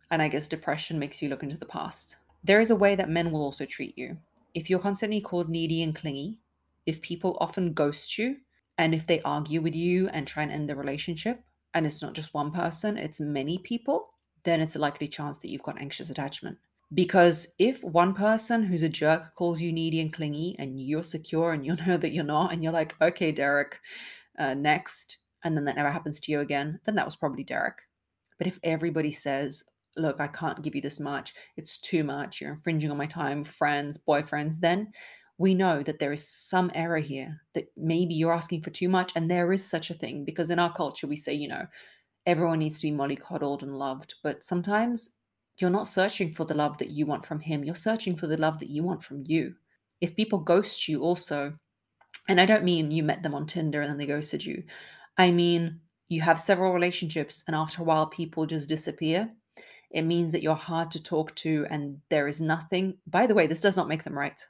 And 0.09 0.21
I 0.21 0.29
guess 0.29 0.47
depression 0.47 0.97
makes 0.97 1.21
you 1.21 1.29
look 1.29 1.43
into 1.43 1.57
the 1.57 1.65
past. 1.65 2.17
There 2.43 2.61
is 2.61 2.71
a 2.71 2.75
way 2.75 2.95
that 2.95 3.09
men 3.09 3.31
will 3.31 3.41
also 3.41 3.65
treat 3.65 3.97
you. 3.97 4.17
If 4.53 4.69
you're 4.69 4.79
constantly 4.79 5.21
called 5.21 5.49
needy 5.49 5.83
and 5.83 5.95
clingy, 5.95 6.39
if 6.85 7.01
people 7.01 7.37
often 7.39 7.73
ghost 7.73 8.17
you 8.17 8.37
and 8.77 8.93
if 8.93 9.07
they 9.07 9.21
argue 9.21 9.61
with 9.61 9.75
you 9.75 10.09
and 10.09 10.27
try 10.27 10.43
and 10.43 10.51
end 10.51 10.69
the 10.69 10.75
relationship, 10.75 11.43
and 11.73 11.85
it's 11.85 12.01
not 12.01 12.13
just 12.13 12.33
one 12.33 12.51
person, 12.51 12.97
it's 12.97 13.19
many 13.19 13.57
people, 13.57 14.09
then 14.43 14.61
it's 14.61 14.75
a 14.75 14.79
likely 14.79 15.07
chance 15.07 15.39
that 15.39 15.49
you've 15.49 15.63
got 15.63 15.79
anxious 15.79 16.09
attachment. 16.09 16.57
Because 16.93 17.53
if 17.57 17.83
one 17.83 18.13
person 18.13 18.63
who's 18.63 18.83
a 18.83 18.89
jerk 18.89 19.33
calls 19.35 19.61
you 19.61 19.71
needy 19.71 19.99
and 19.99 20.13
clingy 20.13 20.55
and 20.59 20.79
you're 20.79 21.03
secure 21.03 21.51
and 21.51 21.65
you 21.65 21.75
know 21.87 21.97
that 21.97 22.11
you're 22.11 22.23
not, 22.23 22.51
and 22.51 22.63
you're 22.63 22.73
like, 22.73 22.95
okay, 23.01 23.31
Derek, 23.31 23.79
uh, 24.37 24.53
next, 24.53 25.17
and 25.43 25.57
then 25.57 25.65
that 25.65 25.75
never 25.75 25.91
happens 25.91 26.19
to 26.21 26.31
you 26.31 26.39
again, 26.39 26.79
then 26.85 26.95
that 26.95 27.05
was 27.05 27.15
probably 27.15 27.43
Derek. 27.43 27.79
But 28.37 28.47
if 28.47 28.59
everybody 28.63 29.11
says, 29.11 29.63
look, 29.95 30.19
I 30.19 30.27
can't 30.27 30.61
give 30.61 30.75
you 30.75 30.81
this 30.81 30.99
much, 30.99 31.33
it's 31.55 31.77
too 31.77 32.03
much, 32.03 32.41
you're 32.41 32.51
infringing 32.51 32.91
on 32.91 32.97
my 32.97 33.05
time, 33.05 33.43
friends, 33.43 33.97
boyfriends, 33.97 34.59
then 34.59 34.91
we 35.37 35.53
know 35.55 35.81
that 35.83 35.99
there 35.99 36.13
is 36.13 36.27
some 36.27 36.71
error 36.75 36.99
here, 36.99 37.41
that 37.53 37.71
maybe 37.75 38.13
you're 38.13 38.33
asking 38.33 38.61
for 38.61 38.69
too 38.69 38.89
much. 38.89 39.11
And 39.15 39.29
there 39.29 39.51
is 39.51 39.67
such 39.67 39.89
a 39.89 39.95
thing 39.95 40.25
because 40.25 40.49
in 40.49 40.59
our 40.59 40.71
culture, 40.71 41.07
we 41.07 41.15
say, 41.15 41.33
you 41.33 41.47
know, 41.47 41.67
everyone 42.25 42.59
needs 42.59 42.79
to 42.79 42.87
be 42.87 42.95
mollycoddled 42.95 43.63
and 43.63 43.77
loved. 43.77 44.15
But 44.23 44.43
sometimes 44.43 45.15
you're 45.57 45.69
not 45.69 45.87
searching 45.87 46.33
for 46.33 46.45
the 46.45 46.53
love 46.53 46.77
that 46.77 46.89
you 46.89 47.05
want 47.05 47.25
from 47.25 47.41
him, 47.41 47.63
you're 47.63 47.75
searching 47.75 48.15
for 48.15 48.27
the 48.27 48.37
love 48.37 48.59
that 48.59 48.69
you 48.69 48.83
want 48.83 49.03
from 49.03 49.23
you. 49.25 49.55
If 50.01 50.15
people 50.15 50.39
ghost 50.39 50.87
you, 50.87 51.01
also, 51.01 51.57
and 52.27 52.39
I 52.39 52.45
don't 52.45 52.63
mean 52.63 52.91
you 52.91 53.03
met 53.03 53.23
them 53.23 53.35
on 53.35 53.47
Tinder 53.47 53.81
and 53.81 53.89
then 53.89 53.97
they 53.97 54.05
ghosted 54.05 54.45
you, 54.45 54.63
I 55.17 55.31
mean, 55.31 55.79
you 56.09 56.21
have 56.21 56.39
several 56.39 56.73
relationships, 56.73 57.43
and 57.47 57.55
after 57.55 57.81
a 57.81 57.85
while, 57.85 58.07
people 58.07 58.45
just 58.45 58.69
disappear. 58.69 59.31
It 59.89 60.01
means 60.03 60.31
that 60.31 60.43
you're 60.43 60.55
hard 60.55 60.91
to 60.91 61.01
talk 61.01 61.33
to, 61.35 61.65
and 61.69 62.01
there 62.09 62.27
is 62.27 62.41
nothing. 62.41 62.97
By 63.07 63.27
the 63.27 63.35
way, 63.35 63.47
this 63.47 63.61
does 63.61 63.77
not 63.77 63.87
make 63.87 64.03
them 64.03 64.17
right 64.17 64.43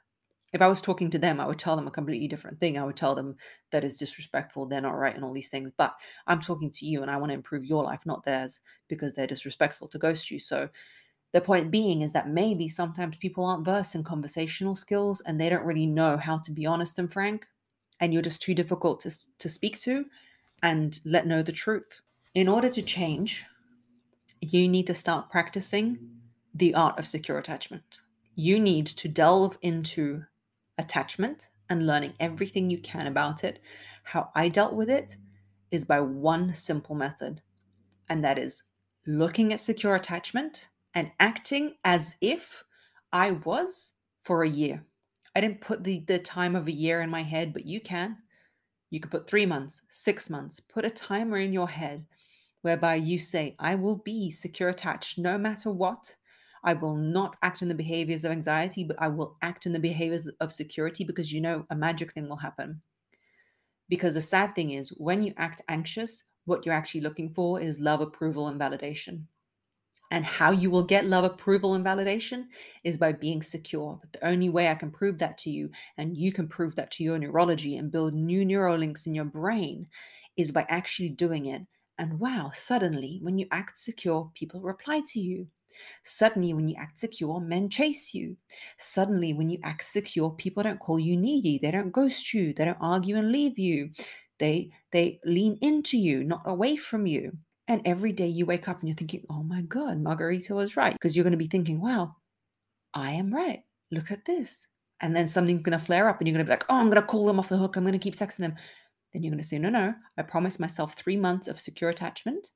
if 0.54 0.62
I 0.62 0.68
was 0.68 0.80
talking 0.80 1.10
to 1.10 1.18
them, 1.18 1.40
I 1.40 1.46
would 1.48 1.58
tell 1.58 1.74
them 1.74 1.88
a 1.88 1.90
completely 1.90 2.28
different 2.28 2.60
thing. 2.60 2.78
I 2.78 2.84
would 2.84 2.96
tell 2.96 3.16
them 3.16 3.34
that 3.72 3.82
is 3.82 3.98
disrespectful, 3.98 4.66
they're 4.66 4.80
not 4.80 4.96
right, 4.96 5.14
and 5.14 5.24
all 5.24 5.32
these 5.32 5.48
things. 5.48 5.72
But 5.76 5.96
I'm 6.28 6.40
talking 6.40 6.70
to 6.70 6.86
you 6.86 7.02
and 7.02 7.10
I 7.10 7.16
want 7.16 7.30
to 7.30 7.34
improve 7.34 7.64
your 7.64 7.82
life, 7.82 8.06
not 8.06 8.24
theirs, 8.24 8.60
because 8.86 9.14
they're 9.14 9.26
disrespectful 9.26 9.88
to 9.88 9.98
ghost 9.98 10.30
you. 10.30 10.38
So 10.38 10.68
the 11.32 11.40
point 11.40 11.72
being 11.72 12.02
is 12.02 12.12
that 12.12 12.28
maybe 12.28 12.68
sometimes 12.68 13.16
people 13.16 13.44
aren't 13.44 13.64
versed 13.64 13.96
in 13.96 14.04
conversational 14.04 14.76
skills 14.76 15.20
and 15.26 15.40
they 15.40 15.48
don't 15.48 15.64
really 15.64 15.86
know 15.86 16.16
how 16.16 16.38
to 16.38 16.52
be 16.52 16.64
honest 16.64 17.00
and 17.00 17.12
frank, 17.12 17.46
and 17.98 18.12
you're 18.12 18.22
just 18.22 18.40
too 18.40 18.54
difficult 18.54 19.00
to, 19.00 19.12
to 19.38 19.48
speak 19.48 19.80
to 19.80 20.06
and 20.62 21.00
let 21.04 21.26
know 21.26 21.42
the 21.42 21.50
truth. 21.50 22.00
In 22.32 22.46
order 22.46 22.70
to 22.70 22.82
change, 22.82 23.44
you 24.40 24.68
need 24.68 24.86
to 24.86 24.94
start 24.94 25.30
practicing 25.30 25.98
the 26.54 26.76
art 26.76 26.96
of 26.96 27.08
secure 27.08 27.38
attachment. 27.38 28.02
You 28.36 28.60
need 28.60 28.86
to 28.86 29.08
delve 29.08 29.58
into 29.60 30.26
attachment 30.78 31.48
and 31.68 31.86
learning 31.86 32.14
everything 32.20 32.70
you 32.70 32.78
can 32.78 33.06
about 33.06 33.44
it. 33.44 33.60
How 34.04 34.30
I 34.34 34.48
dealt 34.48 34.74
with 34.74 34.90
it 34.90 35.16
is 35.70 35.84
by 35.84 36.00
one 36.00 36.54
simple 36.54 36.94
method, 36.94 37.40
and 38.08 38.24
that 38.24 38.38
is 38.38 38.64
looking 39.06 39.52
at 39.52 39.60
secure 39.60 39.94
attachment 39.94 40.68
and 40.94 41.10
acting 41.18 41.74
as 41.84 42.16
if 42.20 42.64
I 43.12 43.32
was 43.32 43.94
for 44.22 44.42
a 44.42 44.48
year. 44.48 44.84
I 45.34 45.40
didn't 45.40 45.60
put 45.60 45.84
the, 45.84 45.98
the 46.00 46.18
time 46.18 46.54
of 46.54 46.66
a 46.66 46.72
year 46.72 47.00
in 47.00 47.10
my 47.10 47.22
head, 47.22 47.52
but 47.52 47.66
you 47.66 47.80
can. 47.80 48.18
You 48.90 49.00
can 49.00 49.10
put 49.10 49.28
three 49.28 49.46
months, 49.46 49.82
six 49.88 50.30
months, 50.30 50.60
put 50.60 50.84
a 50.84 50.90
timer 50.90 51.38
in 51.38 51.52
your 51.52 51.68
head 51.68 52.06
whereby 52.62 52.94
you 52.94 53.18
say, 53.18 53.56
I 53.58 53.74
will 53.74 53.96
be 53.96 54.30
secure 54.30 54.68
attached 54.68 55.18
no 55.18 55.36
matter 55.36 55.70
what. 55.70 56.16
I 56.64 56.72
will 56.72 56.96
not 56.96 57.36
act 57.42 57.62
in 57.62 57.68
the 57.68 57.74
behaviors 57.74 58.24
of 58.24 58.32
anxiety, 58.32 58.84
but 58.84 59.00
I 59.00 59.08
will 59.08 59.36
act 59.42 59.66
in 59.66 59.72
the 59.72 59.78
behaviors 59.78 60.26
of 60.40 60.52
security 60.52 61.04
because 61.04 61.32
you 61.32 61.40
know 61.40 61.66
a 61.70 61.76
magic 61.76 62.12
thing 62.12 62.28
will 62.28 62.38
happen. 62.38 62.80
Because 63.88 64.14
the 64.14 64.22
sad 64.22 64.54
thing 64.54 64.70
is, 64.70 64.88
when 64.96 65.22
you 65.22 65.34
act 65.36 65.60
anxious, 65.68 66.24
what 66.46 66.64
you're 66.64 66.74
actually 66.74 67.02
looking 67.02 67.30
for 67.30 67.60
is 67.60 67.78
love, 67.78 68.00
approval, 68.00 68.48
and 68.48 68.58
validation. 68.58 69.24
And 70.10 70.24
how 70.24 70.52
you 70.52 70.70
will 70.70 70.84
get 70.84 71.06
love, 71.06 71.24
approval, 71.24 71.74
and 71.74 71.84
validation 71.84 72.46
is 72.82 72.96
by 72.96 73.12
being 73.12 73.42
secure. 73.42 73.98
But 74.00 74.12
the 74.12 74.26
only 74.26 74.48
way 74.48 74.68
I 74.68 74.74
can 74.74 74.90
prove 74.90 75.18
that 75.18 75.38
to 75.38 75.50
you, 75.50 75.70
and 75.98 76.16
you 76.16 76.32
can 76.32 76.48
prove 76.48 76.76
that 76.76 76.90
to 76.92 77.04
your 77.04 77.18
neurology 77.18 77.76
and 77.76 77.90
build 77.90 78.14
new 78.14 78.44
neural 78.44 78.76
links 78.76 79.06
in 79.06 79.14
your 79.14 79.24
brain, 79.24 79.88
is 80.36 80.50
by 80.50 80.66
actually 80.68 81.10
doing 81.10 81.46
it. 81.46 81.62
And 81.98 82.18
wow, 82.20 82.52
suddenly, 82.54 83.18
when 83.22 83.38
you 83.38 83.46
act 83.50 83.78
secure, 83.78 84.30
people 84.34 84.60
reply 84.60 85.02
to 85.12 85.20
you. 85.20 85.48
Suddenly, 86.02 86.54
when 86.54 86.68
you 86.68 86.76
act 86.78 86.98
secure, 86.98 87.40
men 87.40 87.68
chase 87.68 88.14
you. 88.14 88.36
Suddenly, 88.78 89.32
when 89.32 89.50
you 89.50 89.58
act 89.62 89.84
secure, 89.84 90.30
people 90.30 90.62
don't 90.62 90.80
call 90.80 90.98
you 90.98 91.16
needy. 91.16 91.58
They 91.58 91.70
don't 91.70 91.92
ghost 91.92 92.34
you. 92.34 92.52
They 92.52 92.64
don't 92.64 92.78
argue 92.80 93.16
and 93.16 93.32
leave 93.32 93.58
you. 93.58 93.90
They 94.38 94.72
they 94.92 95.20
lean 95.24 95.58
into 95.60 95.96
you, 95.96 96.24
not 96.24 96.42
away 96.44 96.76
from 96.76 97.06
you. 97.06 97.32
And 97.66 97.80
every 97.84 98.12
day 98.12 98.26
you 98.26 98.44
wake 98.44 98.68
up 98.68 98.80
and 98.80 98.88
you're 98.88 98.96
thinking, 98.96 99.24
oh 99.30 99.42
my 99.42 99.62
God, 99.62 99.98
Margarita 99.98 100.54
was 100.54 100.76
right. 100.76 100.92
Because 100.92 101.16
you're 101.16 101.24
going 101.24 101.32
to 101.32 101.38
be 101.38 101.46
thinking, 101.46 101.80
wow, 101.80 102.16
I 102.92 103.12
am 103.12 103.32
right. 103.32 103.62
Look 103.90 104.10
at 104.10 104.26
this. 104.26 104.66
And 105.00 105.16
then 105.16 105.28
something's 105.28 105.62
going 105.62 105.78
to 105.78 105.84
flare 105.84 106.08
up 106.08 106.20
and 106.20 106.28
you're 106.28 106.34
going 106.34 106.44
to 106.44 106.48
be 106.48 106.52
like, 106.52 106.66
oh, 106.68 106.76
I'm 106.76 106.90
going 106.90 107.00
to 107.00 107.06
call 107.06 107.26
them 107.26 107.38
off 107.38 107.48
the 107.48 107.56
hook. 107.56 107.76
I'm 107.76 107.84
going 107.84 107.92
to 107.92 107.98
keep 107.98 108.16
texting 108.16 108.38
them. 108.38 108.54
Then 109.12 109.22
you're 109.22 109.30
going 109.30 109.42
to 109.42 109.48
say, 109.48 109.58
no, 109.58 109.70
no, 109.70 109.94
I 110.18 110.22
promised 110.22 110.60
myself 110.60 110.94
three 110.94 111.16
months 111.16 111.48
of 111.48 111.60
secure 111.60 111.90
attachment. 111.90 112.50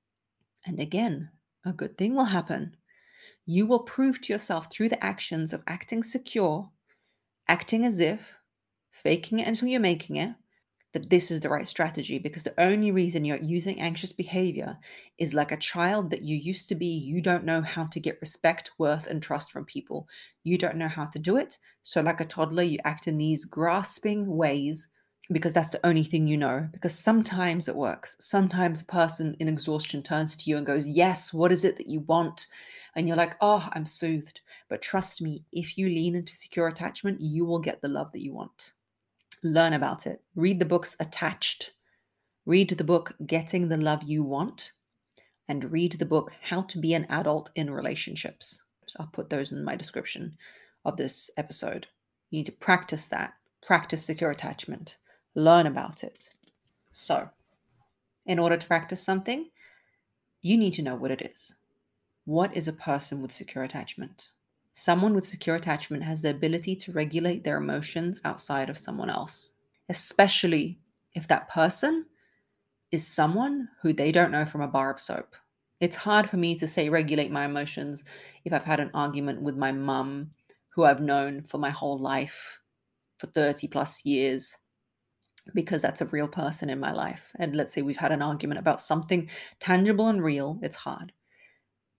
And 0.66 0.78
again, 0.80 1.30
a 1.64 1.72
good 1.72 1.96
thing 1.96 2.14
will 2.14 2.24
happen 2.24 2.76
you 3.50 3.64
will 3.64 3.78
prove 3.78 4.20
to 4.20 4.30
yourself 4.30 4.70
through 4.70 4.90
the 4.90 5.02
actions 5.02 5.54
of 5.54 5.62
acting 5.66 6.02
secure, 6.02 6.68
acting 7.48 7.82
as 7.82 7.98
if, 7.98 8.36
faking 8.92 9.38
it 9.38 9.48
until 9.48 9.68
you're 9.68 9.80
making 9.80 10.16
it, 10.16 10.34
that 10.92 11.08
this 11.08 11.30
is 11.30 11.40
the 11.40 11.48
right 11.48 11.66
strategy 11.66 12.18
because 12.18 12.42
the 12.42 12.60
only 12.60 12.90
reason 12.90 13.24
you're 13.24 13.38
using 13.38 13.80
anxious 13.80 14.12
behavior 14.12 14.76
is 15.16 15.32
like 15.32 15.50
a 15.50 15.56
child 15.56 16.10
that 16.10 16.20
you 16.20 16.36
used 16.36 16.68
to 16.68 16.74
be. 16.74 16.88
You 16.88 17.22
don't 17.22 17.44
know 17.44 17.62
how 17.62 17.84
to 17.84 17.98
get 17.98 18.20
respect, 18.20 18.70
worth, 18.76 19.06
and 19.06 19.22
trust 19.22 19.50
from 19.50 19.64
people. 19.64 20.06
You 20.44 20.58
don't 20.58 20.76
know 20.76 20.88
how 20.88 21.06
to 21.06 21.18
do 21.18 21.38
it. 21.38 21.56
So, 21.82 22.02
like 22.02 22.20
a 22.20 22.26
toddler, 22.26 22.64
you 22.64 22.78
act 22.84 23.08
in 23.08 23.16
these 23.16 23.46
grasping 23.46 24.26
ways 24.26 24.88
because 25.30 25.52
that's 25.52 25.70
the 25.70 25.84
only 25.86 26.04
thing 26.04 26.26
you 26.26 26.36
know. 26.36 26.68
Because 26.72 26.98
sometimes 26.98 27.68
it 27.68 27.76
works. 27.76 28.16
Sometimes 28.20 28.80
a 28.80 28.86
person 28.86 29.36
in 29.38 29.48
exhaustion 29.48 30.02
turns 30.02 30.36
to 30.36 30.50
you 30.50 30.56
and 30.56 30.66
goes, 30.66 30.88
Yes, 30.88 31.32
what 31.32 31.52
is 31.52 31.64
it 31.64 31.76
that 31.76 31.88
you 31.88 32.00
want? 32.00 32.46
and 32.98 33.06
you're 33.06 33.16
like, 33.16 33.36
oh, 33.40 33.68
I'm 33.72 33.86
soothed. 33.86 34.40
But 34.68 34.82
trust 34.82 35.22
me, 35.22 35.44
if 35.52 35.78
you 35.78 35.86
lean 35.88 36.16
into 36.16 36.34
secure 36.34 36.66
attachment, 36.66 37.20
you 37.20 37.44
will 37.44 37.60
get 37.60 37.80
the 37.80 37.88
love 37.88 38.10
that 38.10 38.24
you 38.24 38.34
want. 38.34 38.72
Learn 39.42 39.72
about 39.72 40.04
it. 40.04 40.22
Read 40.34 40.58
the 40.58 40.64
books 40.64 40.96
Attached. 40.98 41.74
Read 42.44 42.70
the 42.70 42.82
book 42.82 43.14
Getting 43.24 43.68
the 43.68 43.76
Love 43.76 44.02
You 44.02 44.24
Want. 44.24 44.72
And 45.46 45.70
read 45.70 45.92
the 45.92 46.06
book 46.06 46.32
How 46.50 46.62
to 46.62 46.78
Be 46.78 46.92
an 46.92 47.06
Adult 47.08 47.50
in 47.54 47.70
Relationships. 47.70 48.64
So 48.86 48.96
I'll 49.00 49.10
put 49.12 49.30
those 49.30 49.52
in 49.52 49.64
my 49.64 49.76
description 49.76 50.36
of 50.84 50.96
this 50.96 51.30
episode. 51.36 51.86
You 52.30 52.38
need 52.38 52.46
to 52.46 52.52
practice 52.52 53.06
that. 53.08 53.34
Practice 53.64 54.04
secure 54.04 54.32
attachment. 54.32 54.96
Learn 55.38 55.68
about 55.68 56.02
it. 56.02 56.32
So, 56.90 57.30
in 58.26 58.40
order 58.40 58.56
to 58.56 58.66
practice 58.66 59.00
something, 59.00 59.50
you 60.42 60.56
need 60.56 60.72
to 60.72 60.82
know 60.82 60.96
what 60.96 61.12
it 61.12 61.22
is. 61.22 61.54
What 62.24 62.56
is 62.56 62.66
a 62.66 62.72
person 62.72 63.22
with 63.22 63.30
secure 63.30 63.62
attachment? 63.62 64.30
Someone 64.74 65.14
with 65.14 65.28
secure 65.28 65.54
attachment 65.54 66.02
has 66.02 66.22
the 66.22 66.30
ability 66.30 66.74
to 66.74 66.90
regulate 66.90 67.44
their 67.44 67.56
emotions 67.56 68.20
outside 68.24 68.68
of 68.68 68.78
someone 68.78 69.10
else, 69.10 69.52
especially 69.88 70.80
if 71.14 71.28
that 71.28 71.48
person 71.48 72.06
is 72.90 73.06
someone 73.06 73.68
who 73.82 73.92
they 73.92 74.10
don't 74.10 74.32
know 74.32 74.44
from 74.44 74.60
a 74.60 74.66
bar 74.66 74.90
of 74.90 74.98
soap. 74.98 75.36
It's 75.78 75.98
hard 75.98 76.28
for 76.28 76.36
me 76.36 76.58
to 76.58 76.66
say 76.66 76.88
regulate 76.88 77.30
my 77.30 77.44
emotions 77.44 78.04
if 78.44 78.52
I've 78.52 78.64
had 78.64 78.80
an 78.80 78.90
argument 78.92 79.42
with 79.42 79.56
my 79.56 79.70
mum, 79.70 80.32
who 80.70 80.82
I've 80.82 81.00
known 81.00 81.42
for 81.42 81.58
my 81.58 81.70
whole 81.70 81.96
life, 81.96 82.58
for 83.18 83.28
30 83.28 83.68
plus 83.68 84.04
years, 84.04 84.56
because 85.54 85.82
that's 85.82 86.00
a 86.00 86.06
real 86.06 86.28
person 86.28 86.70
in 86.70 86.80
my 86.80 86.92
life. 86.92 87.30
And 87.38 87.56
let's 87.56 87.72
say 87.72 87.82
we've 87.82 87.98
had 87.98 88.12
an 88.12 88.22
argument 88.22 88.58
about 88.58 88.80
something 88.80 89.28
tangible 89.60 90.08
and 90.08 90.22
real, 90.22 90.58
it's 90.62 90.76
hard. 90.76 91.12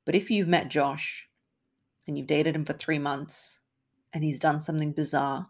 But 0.06 0.16
if 0.16 0.30
you've 0.32 0.48
met 0.48 0.70
Josh 0.70 1.28
and 2.08 2.18
you've 2.18 2.28
dated 2.28 2.56
him 2.56 2.66
for 2.66 2.74
three 2.74 3.00
months 3.00 3.60
and 4.14 4.24
he's 4.24 4.40
done 4.40 4.60
something 4.60 4.92
bizarre, 4.92 5.50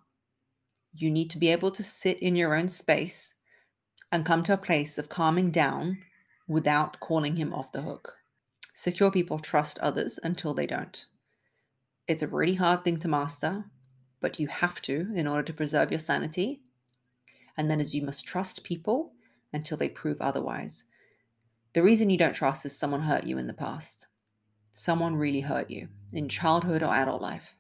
you 0.94 1.10
need 1.10 1.30
to 1.30 1.38
be 1.38 1.50
able 1.50 1.72
to 1.72 1.84
sit 1.84 2.20
in 2.20 2.36
your 2.36 2.56
own 2.56 2.70
space 2.70 3.36
and 4.12 4.26
come 4.26 4.44
to 4.44 4.54
a 4.54 4.58
place 4.58 4.98
of 4.98 5.10
calming 5.10 5.52
down 5.52 6.00
without 6.48 7.00
calling 7.00 7.36
him 7.36 7.54
off 7.54 7.72
the 7.72 7.84
hook. 7.84 8.16
Secure 8.74 9.12
people 9.12 9.40
trust 9.40 9.78
others 9.80 10.20
until 10.24 10.54
they 10.54 10.66
don't. 10.66 11.06
It's 12.08 12.24
a 12.24 12.28
really 12.28 12.56
hard 12.56 12.84
thing 12.84 12.98
to 13.00 13.08
master, 13.08 13.66
but 14.20 14.40
you 14.40 14.48
have 14.48 14.82
to 14.84 15.12
in 15.16 15.28
order 15.28 15.44
to 15.44 15.54
preserve 15.54 15.92
your 15.92 16.00
sanity. 16.00 16.62
And 17.58 17.70
then, 17.70 17.80
as 17.80 17.96
you 17.96 18.02
must 18.02 18.26
trust 18.26 18.64
people 18.64 19.14
until 19.52 19.78
they 19.78 19.90
prove 19.90 20.22
otherwise. 20.22 20.86
The 21.74 21.84
reason 21.84 22.10
you 22.10 22.18
don't 22.18 22.34
trust 22.34 22.66
is 22.66 22.78
someone 22.78 23.02
hurt 23.02 23.26
you 23.26 23.38
in 23.38 23.48
the 23.48 23.54
past 23.54 24.08
someone 24.80 25.16
really 25.16 25.42
hurt 25.42 25.70
you 25.70 25.90
in 26.14 26.30
childhood 26.30 26.82
or 26.82 26.94
adult 26.94 27.22
life. 27.22 27.56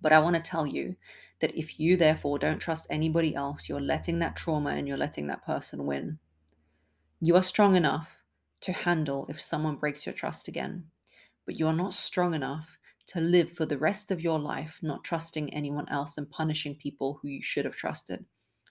But 0.00 0.12
I 0.12 0.18
want 0.18 0.36
to 0.36 0.42
tell 0.42 0.66
you 0.66 0.96
that 1.40 1.56
if 1.56 1.78
you 1.78 1.96
therefore 1.96 2.38
don't 2.38 2.58
trust 2.58 2.86
anybody 2.90 3.34
else, 3.34 3.68
you're 3.68 3.80
letting 3.80 4.18
that 4.18 4.36
trauma 4.36 4.70
and 4.70 4.88
you're 4.88 4.96
letting 4.96 5.28
that 5.28 5.44
person 5.44 5.86
win. 5.86 6.18
You 7.20 7.36
are 7.36 7.42
strong 7.42 7.76
enough 7.76 8.18
to 8.62 8.72
handle 8.72 9.26
if 9.28 9.40
someone 9.40 9.76
breaks 9.76 10.04
your 10.04 10.14
trust 10.14 10.48
again, 10.48 10.86
but 11.46 11.58
you 11.58 11.66
are 11.66 11.72
not 11.72 11.94
strong 11.94 12.34
enough 12.34 12.78
to 13.08 13.20
live 13.20 13.52
for 13.52 13.66
the 13.66 13.78
rest 13.78 14.10
of 14.10 14.20
your 14.20 14.38
life 14.38 14.78
not 14.82 15.04
trusting 15.04 15.52
anyone 15.52 15.88
else 15.88 16.16
and 16.16 16.30
punishing 16.30 16.74
people 16.74 17.18
who 17.20 17.28
you 17.28 17.42
should 17.42 17.64
have 17.64 17.74
trusted 17.74 18.24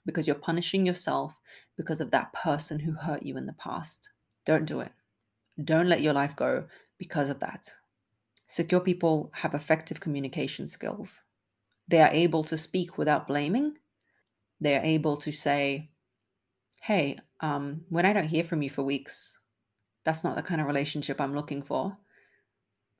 because 0.05 0.27
you're 0.27 0.35
punishing 0.35 0.85
yourself 0.85 1.39
because 1.77 2.01
of 2.01 2.11
that 2.11 2.33
person 2.33 2.79
who 2.79 2.93
hurt 2.93 3.23
you 3.23 3.37
in 3.37 3.45
the 3.45 3.53
past. 3.53 4.09
Don't 4.45 4.65
do 4.65 4.79
it. 4.79 4.91
Don't 5.63 5.89
let 5.89 6.01
your 6.01 6.13
life 6.13 6.35
go 6.35 6.65
because 6.97 7.29
of 7.29 7.39
that. 7.39 7.71
Secure 8.47 8.81
people 8.81 9.31
have 9.35 9.53
effective 9.53 9.99
communication 9.99 10.67
skills. 10.67 11.21
They 11.87 12.01
are 12.01 12.11
able 12.11 12.43
to 12.45 12.57
speak 12.57 12.97
without 12.97 13.27
blaming. 13.27 13.75
They 14.59 14.75
are 14.75 14.83
able 14.83 15.17
to 15.17 15.31
say, 15.31 15.91
Hey, 16.81 17.17
um, 17.41 17.81
when 17.89 18.05
I 18.05 18.13
don't 18.13 18.27
hear 18.27 18.43
from 18.43 18.61
you 18.61 18.69
for 18.69 18.83
weeks, 18.83 19.39
that's 20.05 20.23
not 20.23 20.35
the 20.35 20.41
kind 20.41 20.61
of 20.61 20.67
relationship 20.67 21.19
I'm 21.19 21.35
looking 21.35 21.61
for. 21.61 21.97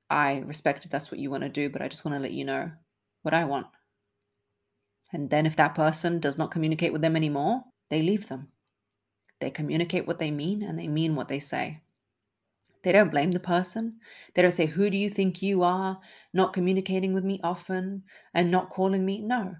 I 0.10 0.40
respect 0.40 0.86
if 0.86 0.92
that's 0.92 1.12
what 1.12 1.20
you 1.20 1.30
want 1.30 1.44
to 1.44 1.50
do, 1.50 1.70
but 1.70 1.82
I 1.82 1.88
just 1.88 2.04
want 2.04 2.16
to 2.16 2.22
let 2.22 2.34
you 2.34 2.46
know 2.46 2.72
what 3.22 3.34
I 3.34 3.46
want. 3.46 3.68
And 5.12 5.30
then 5.30 5.45
if 5.45 5.56
that 5.56 5.76
person 5.76 6.19
does 6.19 6.38
not 6.38 6.52
communicate 6.52 6.93
with 6.93 7.02
them 7.02 7.15
anymore, 7.15 7.63
they 7.89 8.02
leave 8.02 8.28
them. 8.28 8.50
They 9.39 9.50
communicate 9.50 10.06
what 10.06 10.19
they 10.19 10.32
mean 10.32 10.62
and 10.62 10.78
they 10.78 10.88
mean 10.88 11.15
what 11.15 11.30
they 11.30 11.39
say. 11.39 11.82
They 12.84 12.91
don't 12.91 13.12
blame 13.12 13.32
the 13.32 13.39
person. 13.39 13.98
They 14.34 14.41
don't 14.41 14.52
say, 14.52 14.67
Who 14.67 14.89
do 14.89 14.98
you 14.98 15.10
think 15.10 15.41
you 15.41 15.63
are? 15.63 16.00
Not 16.34 16.54
communicating 16.54 17.13
with 17.13 17.24
me 17.24 17.39
often 17.43 18.04
and 18.34 18.52
not 18.52 18.69
calling 18.69 19.06
me. 19.06 19.19
No. 19.19 19.56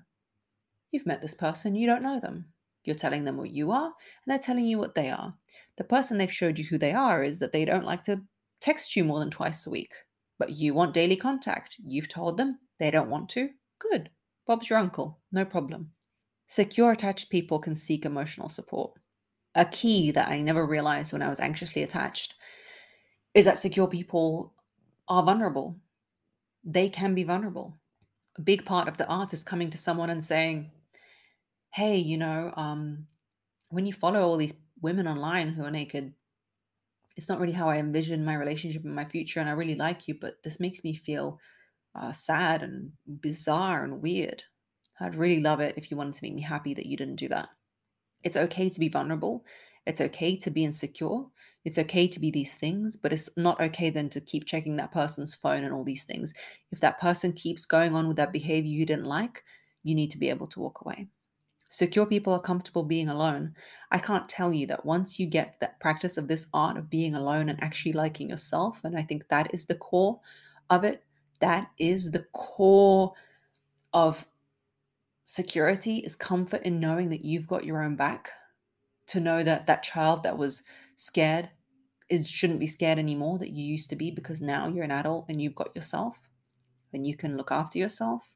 You've 0.92 1.06
met 1.06 1.22
this 1.22 1.34
person, 1.34 1.76
you 1.76 1.86
don't 1.86 2.04
know 2.04 2.20
them. 2.20 2.46
You're 2.84 2.96
telling 2.96 3.26
them 3.26 3.38
what 3.38 3.52
you 3.52 3.72
are, 3.72 3.86
and 3.86 3.94
they're 4.28 4.40
telling 4.40 4.66
you 4.66 4.80
what 4.80 4.96
they 4.96 5.10
are. 5.10 5.36
The 5.78 5.84
person 5.84 6.18
they've 6.18 6.32
showed 6.32 6.58
you 6.58 6.66
who 6.66 6.78
they 6.78 6.94
are 6.94 7.24
is 7.24 7.40
that 7.40 7.52
they 7.52 7.66
don't 7.66 7.86
like 7.86 8.04
to 8.06 8.22
text 8.60 8.96
you 8.96 9.04
more 9.04 9.20
than 9.20 9.30
twice 9.30 9.68
a 9.68 9.70
week, 9.70 9.94
but 10.38 10.52
you 10.52 10.74
want 10.74 10.94
daily 10.94 11.16
contact. 11.16 11.76
You've 11.86 12.10
told 12.10 12.38
them 12.38 12.60
they 12.80 12.90
don't 12.90 13.10
want 13.10 13.30
to. 13.30 13.50
Good. 13.80 14.10
Bob's 14.50 14.68
your 14.68 14.80
uncle, 14.80 15.20
no 15.32 15.46
problem. 15.46 15.92
Secure 16.48 16.92
attached 16.92 17.30
people 17.30 17.60
can 17.60 17.76
seek 17.76 18.04
emotional 18.04 18.50
support. 18.50 18.94
A 19.54 19.64
key 19.64 20.10
that 20.10 20.28
I 20.28 20.42
never 20.42 20.66
realized 20.66 21.14
when 21.14 21.22
I 21.22 21.30
was 21.30 21.40
anxiously 21.40 21.84
attached 21.84 22.34
is 23.36 23.46
that 23.46 23.60
secure 23.60 23.88
people 23.88 24.56
are 25.08 25.22
vulnerable. 25.22 25.78
They 26.64 26.90
can 26.90 27.14
be 27.14 27.24
vulnerable. 27.24 27.78
A 28.40 28.42
big 28.42 28.66
part 28.66 28.88
of 28.88 28.98
the 28.98 29.06
art 29.06 29.36
is 29.36 29.44
coming 29.44 29.70
to 29.70 29.78
someone 29.78 30.10
and 30.10 30.24
saying, 30.24 30.72
hey, 31.76 31.98
you 31.98 32.18
know, 32.18 32.52
um, 32.58 33.06
when 33.70 33.86
you 33.86 33.94
follow 33.94 34.22
all 34.22 34.38
these 34.38 34.56
women 34.82 35.08
online 35.08 35.50
who 35.50 35.64
are 35.64 35.70
naked, 35.70 36.14
it's 37.16 37.30
not 37.30 37.40
really 37.40 37.54
how 37.54 37.70
I 37.70 37.78
envision 37.78 38.26
my 38.26 38.34
relationship 38.34 38.84
in 38.84 38.96
my 38.96 39.06
future. 39.06 39.40
And 39.42 39.48
I 39.48 39.54
really 39.54 39.76
like 39.76 40.08
you, 40.08 40.16
but 40.20 40.42
this 40.44 40.60
makes 40.60 40.84
me 40.84 40.96
feel 40.96 41.40
uh, 42.00 42.14
sad 42.14 42.64
and 42.64 42.94
bizarre 43.06 43.84
and 43.84 44.02
weird. 44.02 44.44
I'd 45.00 45.16
really 45.16 45.42
love 45.42 45.60
it 45.60 45.76
if 45.78 45.92
you 45.92 45.98
wanted 45.98 46.16
to 46.16 46.24
make 46.24 46.34
me 46.34 46.42
happy 46.42 46.74
that 46.74 46.86
you 46.86 46.98
didn't 46.98 47.18
do 47.18 47.28
that. 47.30 47.50
It's 48.24 48.36
okay 48.36 48.70
to 48.70 48.80
be 48.80 48.90
vulnerable. 48.90 49.46
It's 49.86 50.02
okay 50.02 50.36
to 50.38 50.52
be 50.52 50.66
insecure. 50.66 51.24
It's 51.64 51.78
okay 51.78 52.08
to 52.08 52.20
be 52.20 52.32
these 52.32 52.56
things, 52.56 52.96
but 52.96 53.14
it's 53.14 53.30
not 53.38 53.62
okay 53.62 53.90
then 53.90 54.10
to 54.10 54.22
keep 54.22 54.46
checking 54.46 54.76
that 54.76 54.92
person's 54.92 55.36
phone 55.36 55.64
and 55.64 55.74
all 55.74 55.84
these 55.84 56.04
things. 56.04 56.34
If 56.72 56.80
that 56.82 57.00
person 57.00 57.34
keeps 57.34 57.66
going 57.66 57.96
on 57.96 58.08
with 58.08 58.18
that 58.18 58.34
behavior 58.34 58.72
you 58.72 58.86
didn't 58.86 59.06
like, 59.06 59.44
you 59.84 59.96
need 59.96 60.12
to 60.12 60.18
be 60.18 60.30
able 60.30 60.48
to 60.48 60.60
walk 60.60 60.82
away. 60.82 61.08
Secure 61.70 62.06
people 62.06 62.34
are 62.34 62.42
comfortable 62.42 62.84
being 62.84 63.10
alone. 63.10 63.56
I 63.92 64.00
can't 64.00 64.28
tell 64.28 64.52
you 64.52 64.66
that 64.68 64.86
once 64.86 65.20
you 65.20 65.28
get 65.28 65.60
that 65.62 65.80
practice 65.80 66.18
of 66.18 66.28
this 66.28 66.48
art 66.54 66.78
of 66.78 66.90
being 66.90 67.16
alone 67.16 67.48
and 67.48 67.62
actually 67.64 67.94
liking 67.94 68.30
yourself, 68.30 68.82
and 68.84 68.98
I 68.98 69.04
think 69.04 69.28
that 69.30 69.54
is 69.54 69.68
the 69.68 69.76
core 69.76 70.20
of 70.70 70.84
it, 70.84 71.04
that 71.40 71.72
is 71.78 72.12
the 72.12 72.26
core 72.34 73.14
of 73.94 74.26
security 75.26 75.98
is 75.98 76.16
comfort 76.16 76.64
in 76.64 76.80
knowing 76.80 77.10
that 77.10 77.24
you've 77.24 77.48
got 77.48 77.66
your 77.66 77.84
own 77.84 77.96
back 77.96 78.32
to 79.08 79.20
know 79.20 79.44
that 79.44 79.68
that 79.68 79.84
child 79.84 80.24
that 80.24 80.38
was 80.38 80.64
scared 80.96 81.50
is 82.10 82.28
shouldn't 82.28 82.60
be 82.60 82.68
scared 82.68 82.98
anymore 82.98 83.38
that 83.38 83.52
you 83.52 83.64
used 83.64 83.90
to 83.90 83.96
be 83.96 84.10
because 84.12 84.42
now 84.42 84.68
you're 84.68 84.84
an 84.84 84.92
adult 84.92 85.26
and 85.30 85.42
you've 85.42 85.56
got 85.56 85.76
yourself 85.76 86.30
and 86.92 87.06
you 87.06 87.16
can 87.16 87.38
look 87.38 87.52
after 87.52 87.78
yourself 87.78 88.34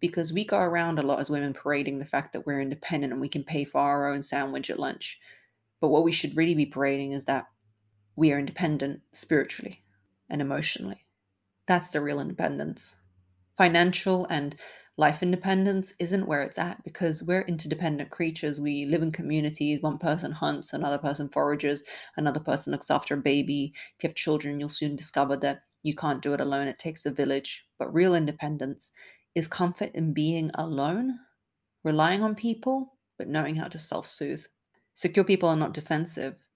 because 0.00 0.32
we 0.32 0.44
go 0.44 0.58
around 0.58 0.98
a 0.98 1.02
lot 1.02 1.18
as 1.18 1.30
women 1.30 1.52
parading 1.52 1.98
the 1.98 2.04
fact 2.04 2.32
that 2.32 2.46
we're 2.46 2.60
independent 2.60 3.12
and 3.12 3.20
we 3.20 3.28
can 3.28 3.42
pay 3.42 3.64
for 3.64 3.80
our 3.80 4.12
own 4.12 4.22
sandwich 4.22 4.70
at 4.70 4.78
lunch. 4.78 5.18
But 5.80 5.88
what 5.88 6.04
we 6.04 6.12
should 6.12 6.36
really 6.36 6.54
be 6.54 6.66
parading 6.66 7.12
is 7.12 7.24
that 7.24 7.46
we 8.14 8.32
are 8.32 8.38
independent 8.38 9.00
spiritually 9.12 9.82
and 10.28 10.40
emotionally. 10.40 11.04
That's 11.68 11.90
the 11.90 12.00
real 12.00 12.18
independence. 12.18 12.96
Financial 13.58 14.26
and 14.30 14.56
life 14.96 15.22
independence 15.22 15.92
isn't 16.00 16.26
where 16.26 16.42
it's 16.42 16.58
at 16.58 16.82
because 16.82 17.22
we're 17.22 17.42
interdependent 17.42 18.08
creatures. 18.08 18.58
We 18.58 18.86
live 18.86 19.02
in 19.02 19.12
communities. 19.12 19.82
One 19.82 19.98
person 19.98 20.32
hunts, 20.32 20.72
another 20.72 20.96
person 20.96 21.28
forages, 21.28 21.84
another 22.16 22.40
person 22.40 22.72
looks 22.72 22.90
after 22.90 23.14
a 23.14 23.18
baby. 23.18 23.74
If 23.98 24.02
you 24.02 24.08
have 24.08 24.16
children, 24.16 24.58
you'll 24.58 24.70
soon 24.70 24.96
discover 24.96 25.36
that 25.36 25.64
you 25.82 25.94
can't 25.94 26.22
do 26.22 26.32
it 26.32 26.40
alone. 26.40 26.68
It 26.68 26.78
takes 26.78 27.04
a 27.04 27.10
village. 27.10 27.66
But 27.78 27.92
real 27.92 28.14
independence 28.14 28.90
is 29.34 29.46
comfort 29.46 29.90
in 29.94 30.14
being 30.14 30.50
alone, 30.54 31.18
relying 31.84 32.22
on 32.22 32.34
people, 32.34 32.94
but 33.18 33.28
knowing 33.28 33.56
how 33.56 33.68
to 33.68 33.78
self 33.78 34.06
soothe. 34.06 34.46
Secure 34.94 35.24
people 35.24 35.50
are 35.50 35.56
not 35.56 35.74
defensive. 35.74 36.46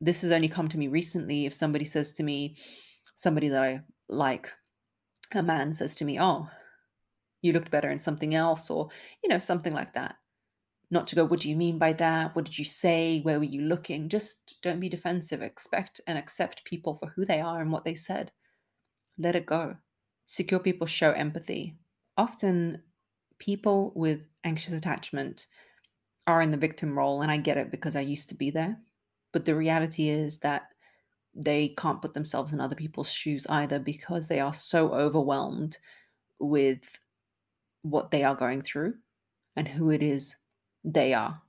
This 0.00 0.20
has 0.20 0.30
only 0.30 0.48
come 0.48 0.68
to 0.68 0.78
me 0.78 0.86
recently. 0.86 1.44
If 1.44 1.54
somebody 1.54 1.84
says 1.84 2.12
to 2.12 2.22
me, 2.22 2.56
somebody 3.16 3.48
that 3.48 3.62
I 3.62 3.82
like, 4.08 4.50
a 5.32 5.42
man 5.42 5.72
says 5.72 5.94
to 5.96 6.04
me, 6.04 6.20
Oh, 6.20 6.48
you 7.42 7.52
looked 7.52 7.70
better 7.70 7.90
in 7.90 7.98
something 7.98 8.34
else, 8.34 8.70
or, 8.70 8.88
you 9.22 9.28
know, 9.28 9.38
something 9.38 9.74
like 9.74 9.94
that. 9.94 10.16
Not 10.90 11.06
to 11.08 11.16
go, 11.16 11.24
What 11.24 11.40
do 11.40 11.50
you 11.50 11.56
mean 11.56 11.78
by 11.78 11.92
that? 11.94 12.34
What 12.34 12.44
did 12.44 12.58
you 12.58 12.64
say? 12.64 13.20
Where 13.20 13.38
were 13.38 13.44
you 13.44 13.62
looking? 13.62 14.08
Just 14.08 14.56
don't 14.62 14.80
be 14.80 14.88
defensive. 14.88 15.42
Expect 15.42 16.00
and 16.06 16.18
accept 16.18 16.64
people 16.64 16.94
for 16.94 17.08
who 17.16 17.24
they 17.24 17.40
are 17.40 17.60
and 17.60 17.72
what 17.72 17.84
they 17.84 17.94
said. 17.94 18.32
Let 19.18 19.36
it 19.36 19.46
go. 19.46 19.76
Secure 20.26 20.60
people 20.60 20.86
show 20.86 21.12
empathy 21.12 21.76
often 22.16 22.82
people 23.38 23.92
with 23.94 24.28
anxious 24.44 24.72
attachment 24.72 25.46
are 26.26 26.40
in 26.40 26.50
the 26.50 26.56
victim 26.56 26.96
role, 26.96 27.22
and 27.22 27.30
I 27.30 27.36
get 27.36 27.58
it 27.58 27.70
because 27.70 27.96
I 27.96 28.00
used 28.00 28.28
to 28.30 28.34
be 28.34 28.50
there. 28.50 28.78
But 29.32 29.44
the 29.44 29.54
reality 29.54 30.08
is 30.08 30.38
that 30.38 30.68
they 31.34 31.68
can't 31.68 32.00
put 32.00 32.14
themselves 32.14 32.52
in 32.52 32.60
other 32.60 32.76
people's 32.76 33.10
shoes 33.10 33.46
either 33.48 33.78
because 33.78 34.28
they 34.28 34.40
are 34.40 34.54
so 34.54 34.92
overwhelmed 34.92 35.78
with 36.38 36.98
what 37.82 38.10
they 38.10 38.22
are 38.22 38.34
going 38.34 38.62
through 38.62 38.94
and 39.56 39.68
who 39.68 39.90
it 39.90 40.02
is 40.02 40.36
they 40.84 41.12
are 41.12 41.42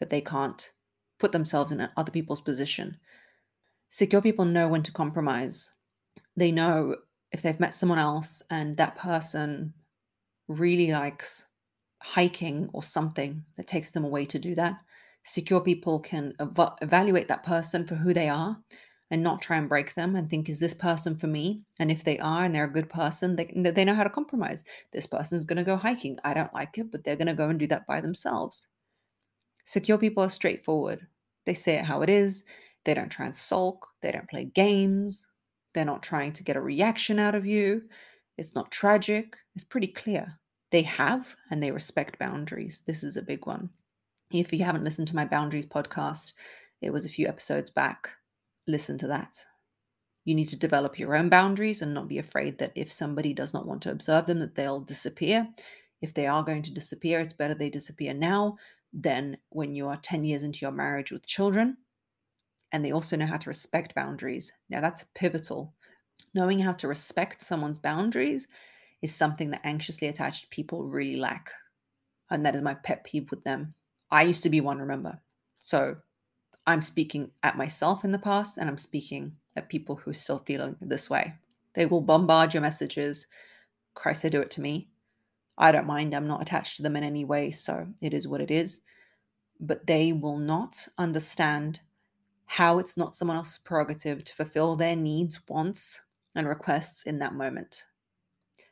that 0.00 0.10
they 0.10 0.20
can't 0.20 0.72
put 1.18 1.32
themselves 1.32 1.72
in 1.72 1.88
other 1.96 2.10
people's 2.10 2.40
position. 2.40 2.98
Secure 3.88 4.20
people 4.20 4.44
know 4.44 4.68
when 4.68 4.82
to 4.82 4.92
compromise. 4.92 5.70
They 6.36 6.50
know 6.50 6.96
if 7.32 7.42
they've 7.42 7.60
met 7.60 7.74
someone 7.74 7.98
else 7.98 8.42
and 8.50 8.76
that 8.76 8.96
person 8.96 9.74
really 10.48 10.92
likes 10.92 11.46
hiking 12.02 12.68
or 12.72 12.82
something 12.82 13.44
that 13.56 13.66
takes 13.66 13.90
them 13.90 14.04
away 14.04 14.26
to 14.26 14.38
do 14.38 14.54
that, 14.56 14.76
secure 15.24 15.60
people 15.60 15.98
can 15.98 16.34
ev- 16.38 16.76
evaluate 16.80 17.28
that 17.28 17.42
person 17.42 17.86
for 17.86 17.96
who 17.96 18.14
they 18.14 18.28
are 18.28 18.58
and 19.10 19.22
not 19.22 19.42
try 19.42 19.56
and 19.56 19.68
break 19.68 19.94
them 19.94 20.14
and 20.14 20.28
think, 20.30 20.48
is 20.48 20.60
this 20.60 20.74
person 20.74 21.16
for 21.16 21.26
me? 21.26 21.62
And 21.78 21.90
if 21.90 22.04
they 22.04 22.18
are 22.18 22.44
and 22.44 22.54
they're 22.54 22.64
a 22.64 22.72
good 22.72 22.88
person, 22.88 23.36
they, 23.36 23.46
they 23.46 23.84
know 23.84 23.94
how 23.94 24.04
to 24.04 24.10
compromise. 24.10 24.64
This 24.92 25.06
person's 25.06 25.44
going 25.44 25.56
to 25.56 25.64
go 25.64 25.76
hiking. 25.76 26.18
I 26.24 26.34
don't 26.34 26.54
like 26.54 26.78
it, 26.78 26.90
but 26.90 27.04
they're 27.04 27.16
going 27.16 27.28
to 27.28 27.34
go 27.34 27.48
and 27.48 27.58
do 27.58 27.66
that 27.68 27.86
by 27.86 28.00
themselves. 28.00 28.66
Secure 29.64 29.98
people 29.98 30.22
are 30.22 30.30
straightforward. 30.30 31.06
They 31.46 31.54
say 31.54 31.76
it 31.76 31.84
how 31.84 32.02
it 32.02 32.10
is. 32.10 32.44
They 32.84 32.94
don't 32.94 33.10
try 33.10 33.26
and 33.26 33.36
sulk. 33.36 33.88
They 34.02 34.12
don't 34.12 34.28
play 34.28 34.44
games. 34.44 35.26
They're 35.72 35.84
not 35.84 36.02
trying 36.02 36.32
to 36.34 36.44
get 36.44 36.56
a 36.56 36.60
reaction 36.60 37.18
out 37.18 37.34
of 37.34 37.46
you. 37.46 37.82
It's 38.36 38.54
not 38.54 38.70
tragic. 38.70 39.36
It's 39.54 39.64
pretty 39.64 39.88
clear. 39.88 40.38
They 40.70 40.82
have 40.82 41.36
and 41.50 41.62
they 41.62 41.70
respect 41.70 42.18
boundaries. 42.18 42.82
This 42.86 43.02
is 43.02 43.16
a 43.16 43.22
big 43.22 43.46
one. 43.46 43.70
If 44.34 44.52
you 44.52 44.64
haven't 44.64 44.82
listened 44.82 45.06
to 45.08 45.14
my 45.14 45.24
boundaries 45.24 45.66
podcast, 45.66 46.32
it 46.82 46.92
was 46.92 47.06
a 47.06 47.08
few 47.08 47.28
episodes 47.28 47.70
back. 47.70 48.10
Listen 48.66 48.98
to 48.98 49.06
that. 49.06 49.44
You 50.24 50.34
need 50.34 50.48
to 50.48 50.56
develop 50.56 50.98
your 50.98 51.14
own 51.14 51.28
boundaries 51.28 51.80
and 51.80 51.94
not 51.94 52.08
be 52.08 52.18
afraid 52.18 52.58
that 52.58 52.72
if 52.74 52.90
somebody 52.90 53.32
does 53.32 53.54
not 53.54 53.64
want 53.64 53.80
to 53.82 53.92
observe 53.92 54.26
them, 54.26 54.40
that 54.40 54.56
they'll 54.56 54.80
disappear. 54.80 55.50
If 56.02 56.14
they 56.14 56.26
are 56.26 56.42
going 56.42 56.62
to 56.62 56.74
disappear, 56.74 57.20
it's 57.20 57.32
better 57.32 57.54
they 57.54 57.70
disappear 57.70 58.12
now 58.12 58.56
than 58.92 59.36
when 59.50 59.72
you 59.72 59.86
are 59.86 59.98
10 59.98 60.24
years 60.24 60.42
into 60.42 60.62
your 60.62 60.72
marriage 60.72 61.12
with 61.12 61.28
children 61.28 61.76
and 62.72 62.84
they 62.84 62.90
also 62.90 63.14
know 63.14 63.26
how 63.26 63.36
to 63.36 63.50
respect 63.50 63.94
boundaries. 63.94 64.50
Now, 64.68 64.80
that's 64.80 65.04
pivotal. 65.14 65.74
Knowing 66.34 66.58
how 66.58 66.72
to 66.72 66.88
respect 66.88 67.40
someone's 67.40 67.78
boundaries 67.78 68.48
is 69.00 69.14
something 69.14 69.52
that 69.52 69.60
anxiously 69.62 70.08
attached 70.08 70.50
people 70.50 70.82
really 70.82 71.16
lack. 71.16 71.52
And 72.28 72.44
that 72.44 72.56
is 72.56 72.62
my 72.62 72.74
pet 72.74 73.04
peeve 73.04 73.30
with 73.30 73.44
them. 73.44 73.74
I 74.10 74.22
used 74.22 74.42
to 74.42 74.50
be 74.50 74.60
one, 74.60 74.78
remember. 74.78 75.20
So 75.60 75.96
I'm 76.66 76.82
speaking 76.82 77.30
at 77.42 77.56
myself 77.56 78.04
in 78.04 78.12
the 78.12 78.18
past 78.18 78.58
and 78.58 78.68
I'm 78.68 78.78
speaking 78.78 79.36
at 79.56 79.68
people 79.68 79.96
who 79.96 80.10
are 80.10 80.14
still 80.14 80.38
feeling 80.38 80.76
this 80.80 81.10
way. 81.10 81.34
They 81.74 81.86
will 81.86 82.00
bombard 82.00 82.54
your 82.54 82.62
messages. 82.62 83.26
Christ, 83.94 84.22
they 84.22 84.30
do 84.30 84.40
it 84.40 84.50
to 84.52 84.60
me. 84.60 84.88
I 85.56 85.72
don't 85.72 85.86
mind. 85.86 86.14
I'm 86.14 86.26
not 86.26 86.42
attached 86.42 86.76
to 86.76 86.82
them 86.82 86.96
in 86.96 87.04
any 87.04 87.24
way. 87.24 87.50
So 87.50 87.88
it 88.00 88.14
is 88.14 88.26
what 88.26 88.40
it 88.40 88.50
is. 88.50 88.80
But 89.60 89.86
they 89.86 90.12
will 90.12 90.38
not 90.38 90.88
understand 90.98 91.80
how 92.46 92.78
it's 92.78 92.96
not 92.96 93.14
someone 93.14 93.36
else's 93.36 93.58
prerogative 93.58 94.24
to 94.24 94.34
fulfill 94.34 94.76
their 94.76 94.96
needs, 94.96 95.40
wants, 95.48 96.00
and 96.34 96.48
requests 96.48 97.02
in 97.04 97.18
that 97.18 97.34
moment. 97.34 97.84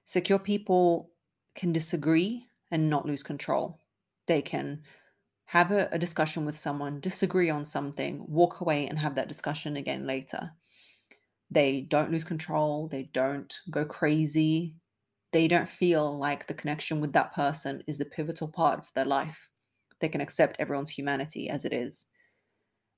Secure 0.05 0.39
people 0.39 1.11
can 1.55 1.73
disagree 1.73 2.47
and 2.71 2.91
not 2.91 3.07
lose 3.07 3.23
control. 3.23 3.79
They 4.27 4.43
can 4.43 4.83
have 5.53 5.71
a, 5.71 5.87
a, 5.93 5.99
discussion 5.99 6.47
with 6.47 6.57
someone, 6.57 6.99
disagree 6.99 7.51
on 7.51 7.67
something, 7.67 8.25
walk 8.27 8.63
away 8.63 8.87
and 8.87 8.99
have 8.99 9.15
that 9.15 9.29
discussion 9.29 9.77
again 9.77 10.07
later. 10.07 10.53
They 11.51 11.83
don't 11.83 12.11
lose 12.11 12.25
control, 12.25 12.89
they 12.89 13.11
don't 13.13 13.55
go 13.71 13.85
crazy, 13.85 14.77
they 15.31 15.49
don't 15.49 15.69
feel 15.69 16.19
like 16.19 16.47
the 16.47 16.55
connection 16.55 17.03
with 17.03 17.13
that 17.13 17.35
person 17.35 17.83
is 17.87 17.99
the 17.99 18.07
pivotal 18.07 18.49
part 18.49 18.79
of 18.79 18.95
their 18.95 19.05
life. 19.05 19.51
They 20.01 20.09
can 20.09 20.23
accept 20.23 20.57
everyone's 20.59 20.89
humanity 20.89 21.51
as 21.51 21.67
it 21.67 21.75
is. 21.75 22.07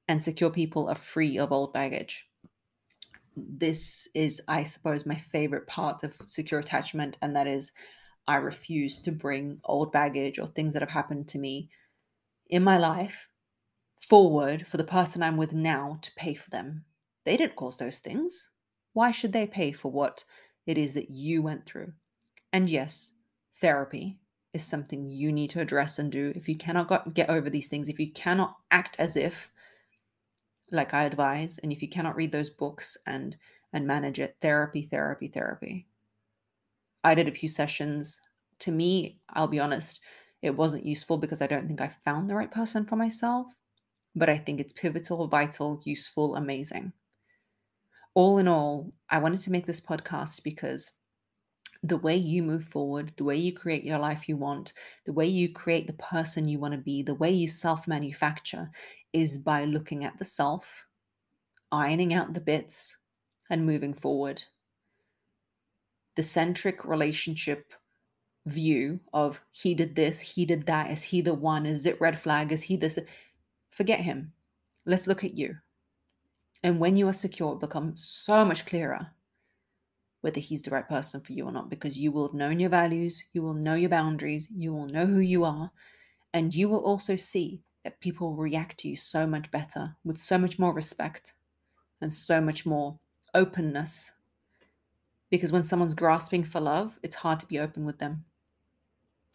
And 0.06 0.22
secure 0.22 0.50
people 0.50 0.88
are 0.88 0.94
free 0.94 1.36
of 1.36 1.50
old 1.50 1.72
baggage. 1.72 2.28
This 3.36 4.06
is, 4.14 4.40
I 4.46 4.62
suppose, 4.62 5.04
my 5.04 5.16
favorite 5.16 5.66
part 5.66 6.04
of 6.04 6.14
secure 6.26 6.60
attachment, 6.60 7.16
and 7.20 7.34
that 7.34 7.48
is 7.48 7.72
I 8.28 8.36
refuse 8.36 9.00
to 9.00 9.10
bring 9.10 9.58
old 9.64 9.90
baggage 9.90 10.38
or 10.38 10.46
things 10.46 10.72
that 10.74 10.82
have 10.82 10.90
happened 10.90 11.26
to 11.28 11.38
me 11.38 11.70
in 12.48 12.62
my 12.62 12.78
life 12.78 13.28
forward 13.96 14.66
for 14.66 14.76
the 14.76 14.84
person 14.84 15.22
I'm 15.22 15.36
with 15.36 15.52
now 15.52 15.98
to 16.02 16.12
pay 16.16 16.34
for 16.34 16.50
them. 16.50 16.84
They 17.24 17.36
didn't 17.36 17.56
cause 17.56 17.78
those 17.78 18.00
things. 18.00 18.50
Why 18.92 19.10
should 19.10 19.32
they 19.32 19.46
pay 19.46 19.72
for 19.72 19.90
what 19.90 20.24
it 20.66 20.78
is 20.78 20.94
that 20.94 21.10
you 21.10 21.42
went 21.42 21.66
through? 21.66 21.92
And 22.52 22.70
yes, 22.70 23.12
therapy 23.60 24.18
is 24.52 24.62
something 24.62 25.10
you 25.10 25.32
need 25.32 25.50
to 25.50 25.60
address 25.60 25.98
and 25.98 26.12
do. 26.12 26.32
If 26.36 26.48
you 26.48 26.56
cannot 26.56 27.14
get 27.14 27.30
over 27.30 27.50
these 27.50 27.68
things, 27.68 27.88
if 27.88 27.98
you 27.98 28.12
cannot 28.12 28.56
act 28.70 28.96
as 28.98 29.16
if, 29.16 29.50
like 30.70 30.94
I 30.94 31.04
advise, 31.04 31.58
and 31.58 31.72
if 31.72 31.82
you 31.82 31.88
cannot 31.88 32.16
read 32.16 32.32
those 32.32 32.50
books 32.50 32.96
and 33.06 33.36
and 33.72 33.88
manage 33.88 34.20
it, 34.20 34.36
therapy, 34.40 34.82
therapy, 34.82 35.26
therapy. 35.26 35.88
I 37.02 37.16
did 37.16 37.26
a 37.26 37.32
few 37.32 37.48
sessions. 37.48 38.20
To 38.60 38.70
me, 38.70 39.18
I'll 39.30 39.48
be 39.48 39.58
honest, 39.58 39.98
it 40.44 40.56
wasn't 40.56 40.84
useful 40.84 41.16
because 41.16 41.40
I 41.40 41.46
don't 41.46 41.66
think 41.66 41.80
I 41.80 41.88
found 41.88 42.28
the 42.28 42.34
right 42.34 42.50
person 42.50 42.84
for 42.84 42.96
myself, 42.96 43.46
but 44.14 44.28
I 44.28 44.36
think 44.36 44.60
it's 44.60 44.74
pivotal, 44.74 45.26
vital, 45.26 45.80
useful, 45.84 46.36
amazing. 46.36 46.92
All 48.12 48.36
in 48.36 48.46
all, 48.46 48.92
I 49.08 49.18
wanted 49.18 49.40
to 49.40 49.50
make 49.50 49.66
this 49.66 49.80
podcast 49.80 50.42
because 50.42 50.90
the 51.82 51.96
way 51.96 52.14
you 52.14 52.42
move 52.42 52.64
forward, 52.64 53.12
the 53.16 53.24
way 53.24 53.36
you 53.36 53.54
create 53.54 53.84
your 53.84 53.98
life 53.98 54.28
you 54.28 54.36
want, 54.36 54.74
the 55.06 55.14
way 55.14 55.26
you 55.26 55.50
create 55.50 55.86
the 55.86 55.94
person 55.94 56.46
you 56.46 56.58
want 56.58 56.72
to 56.74 56.78
be, 56.78 57.02
the 57.02 57.14
way 57.14 57.30
you 57.30 57.48
self 57.48 57.88
manufacture 57.88 58.70
is 59.14 59.38
by 59.38 59.64
looking 59.64 60.04
at 60.04 60.18
the 60.18 60.26
self, 60.26 60.86
ironing 61.72 62.12
out 62.12 62.34
the 62.34 62.40
bits, 62.40 62.98
and 63.48 63.64
moving 63.64 63.94
forward 63.94 64.44
the 66.16 66.22
centric 66.22 66.84
relationship 66.84 67.72
view 68.46 69.00
of 69.12 69.40
he 69.50 69.74
did 69.74 69.96
this, 69.96 70.20
he 70.20 70.44
did 70.44 70.66
that, 70.66 70.90
is 70.90 71.04
he 71.04 71.20
the 71.20 71.34
one, 71.34 71.66
is 71.66 71.86
it 71.86 72.00
red 72.00 72.18
flag, 72.18 72.52
is 72.52 72.62
he 72.64 72.76
this? 72.76 72.98
Forget 73.70 74.00
him. 74.00 74.32
Let's 74.84 75.06
look 75.06 75.24
at 75.24 75.36
you. 75.36 75.56
And 76.62 76.78
when 76.78 76.96
you 76.96 77.08
are 77.08 77.12
secure, 77.12 77.54
it 77.54 77.60
becomes 77.60 78.04
so 78.04 78.44
much 78.44 78.66
clearer 78.66 79.08
whether 80.20 80.40
he's 80.40 80.62
the 80.62 80.70
right 80.70 80.88
person 80.88 81.20
for 81.20 81.34
you 81.34 81.44
or 81.44 81.52
not 81.52 81.68
because 81.68 81.98
you 81.98 82.10
will 82.10 82.28
have 82.28 82.34
known 82.34 82.58
your 82.58 82.70
values, 82.70 83.24
you 83.34 83.42
will 83.42 83.52
know 83.52 83.74
your 83.74 83.90
boundaries, 83.90 84.48
you 84.50 84.72
will 84.72 84.86
know 84.86 85.04
who 85.04 85.18
you 85.18 85.44
are, 85.44 85.70
and 86.32 86.54
you 86.54 86.68
will 86.68 86.80
also 86.80 87.16
see 87.16 87.62
that 87.84 88.00
people 88.00 88.34
react 88.34 88.78
to 88.78 88.88
you 88.88 88.96
so 88.96 89.26
much 89.26 89.50
better 89.50 89.96
with 90.02 90.18
so 90.18 90.38
much 90.38 90.58
more 90.58 90.72
respect 90.72 91.34
and 92.00 92.10
so 92.10 92.40
much 92.40 92.64
more 92.64 92.98
openness 93.34 94.12
because 95.34 95.50
when 95.50 95.64
someone's 95.64 95.94
grasping 95.94 96.44
for 96.44 96.60
love, 96.60 96.98
it's 97.02 97.16
hard 97.16 97.40
to 97.40 97.46
be 97.46 97.58
open 97.58 97.84
with 97.84 97.98
them. 97.98 98.24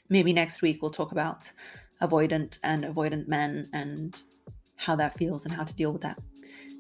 Maybe 0.10 0.34
next 0.34 0.62
week 0.62 0.82
we'll 0.82 0.92
talk 0.92 1.12
about 1.12 1.52
avoidant 2.02 2.58
and 2.64 2.84
avoidant 2.84 3.28
men 3.28 3.70
and 3.74 4.20
how 4.76 4.96
that 4.96 5.18
feels 5.18 5.46
and 5.46 5.54
how 5.54 5.64
to 5.64 5.76
deal 5.76 5.92
with 5.92 6.02
that. 6.02 6.20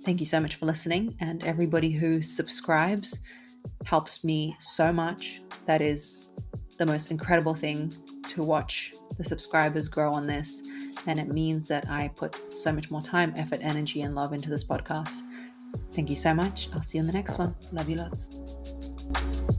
Thank 0.04 0.20
you 0.20 0.26
so 0.26 0.40
much 0.40 0.56
for 0.56 0.66
listening, 0.66 1.16
and 1.20 1.44
everybody 1.44 1.92
who 1.92 2.22
subscribes 2.22 3.20
helps 3.86 4.24
me 4.24 4.56
so 4.60 4.94
much. 4.94 5.42
That 5.66 5.82
is 5.82 6.30
the 6.78 6.86
most 6.86 7.12
incredible 7.12 7.54
thing 7.54 7.94
to 8.30 8.42
watch 8.42 8.94
the 9.18 9.26
subscribers 9.26 9.90
grow 9.90 10.14
on 10.14 10.26
this, 10.26 10.64
and 11.06 11.20
it 11.20 11.28
means 11.28 11.68
that 11.68 11.90
I 11.90 12.08
put 12.16 12.42
so 12.54 12.72
much 12.72 12.90
more 12.90 13.02
time, 13.02 13.34
effort, 13.36 13.60
energy, 13.62 14.02
and 14.02 14.16
love 14.16 14.32
into 14.32 14.50
this 14.50 14.64
podcast. 14.64 15.22
Thank 15.92 16.10
you 16.10 16.16
so 16.16 16.34
much. 16.34 16.70
I'll 16.74 16.82
see 16.82 16.98
you 16.98 17.02
in 17.02 17.08
the 17.08 17.14
next 17.14 17.38
one. 17.38 17.54
Love 17.74 17.90
you 17.90 17.98
lots. 17.98 19.59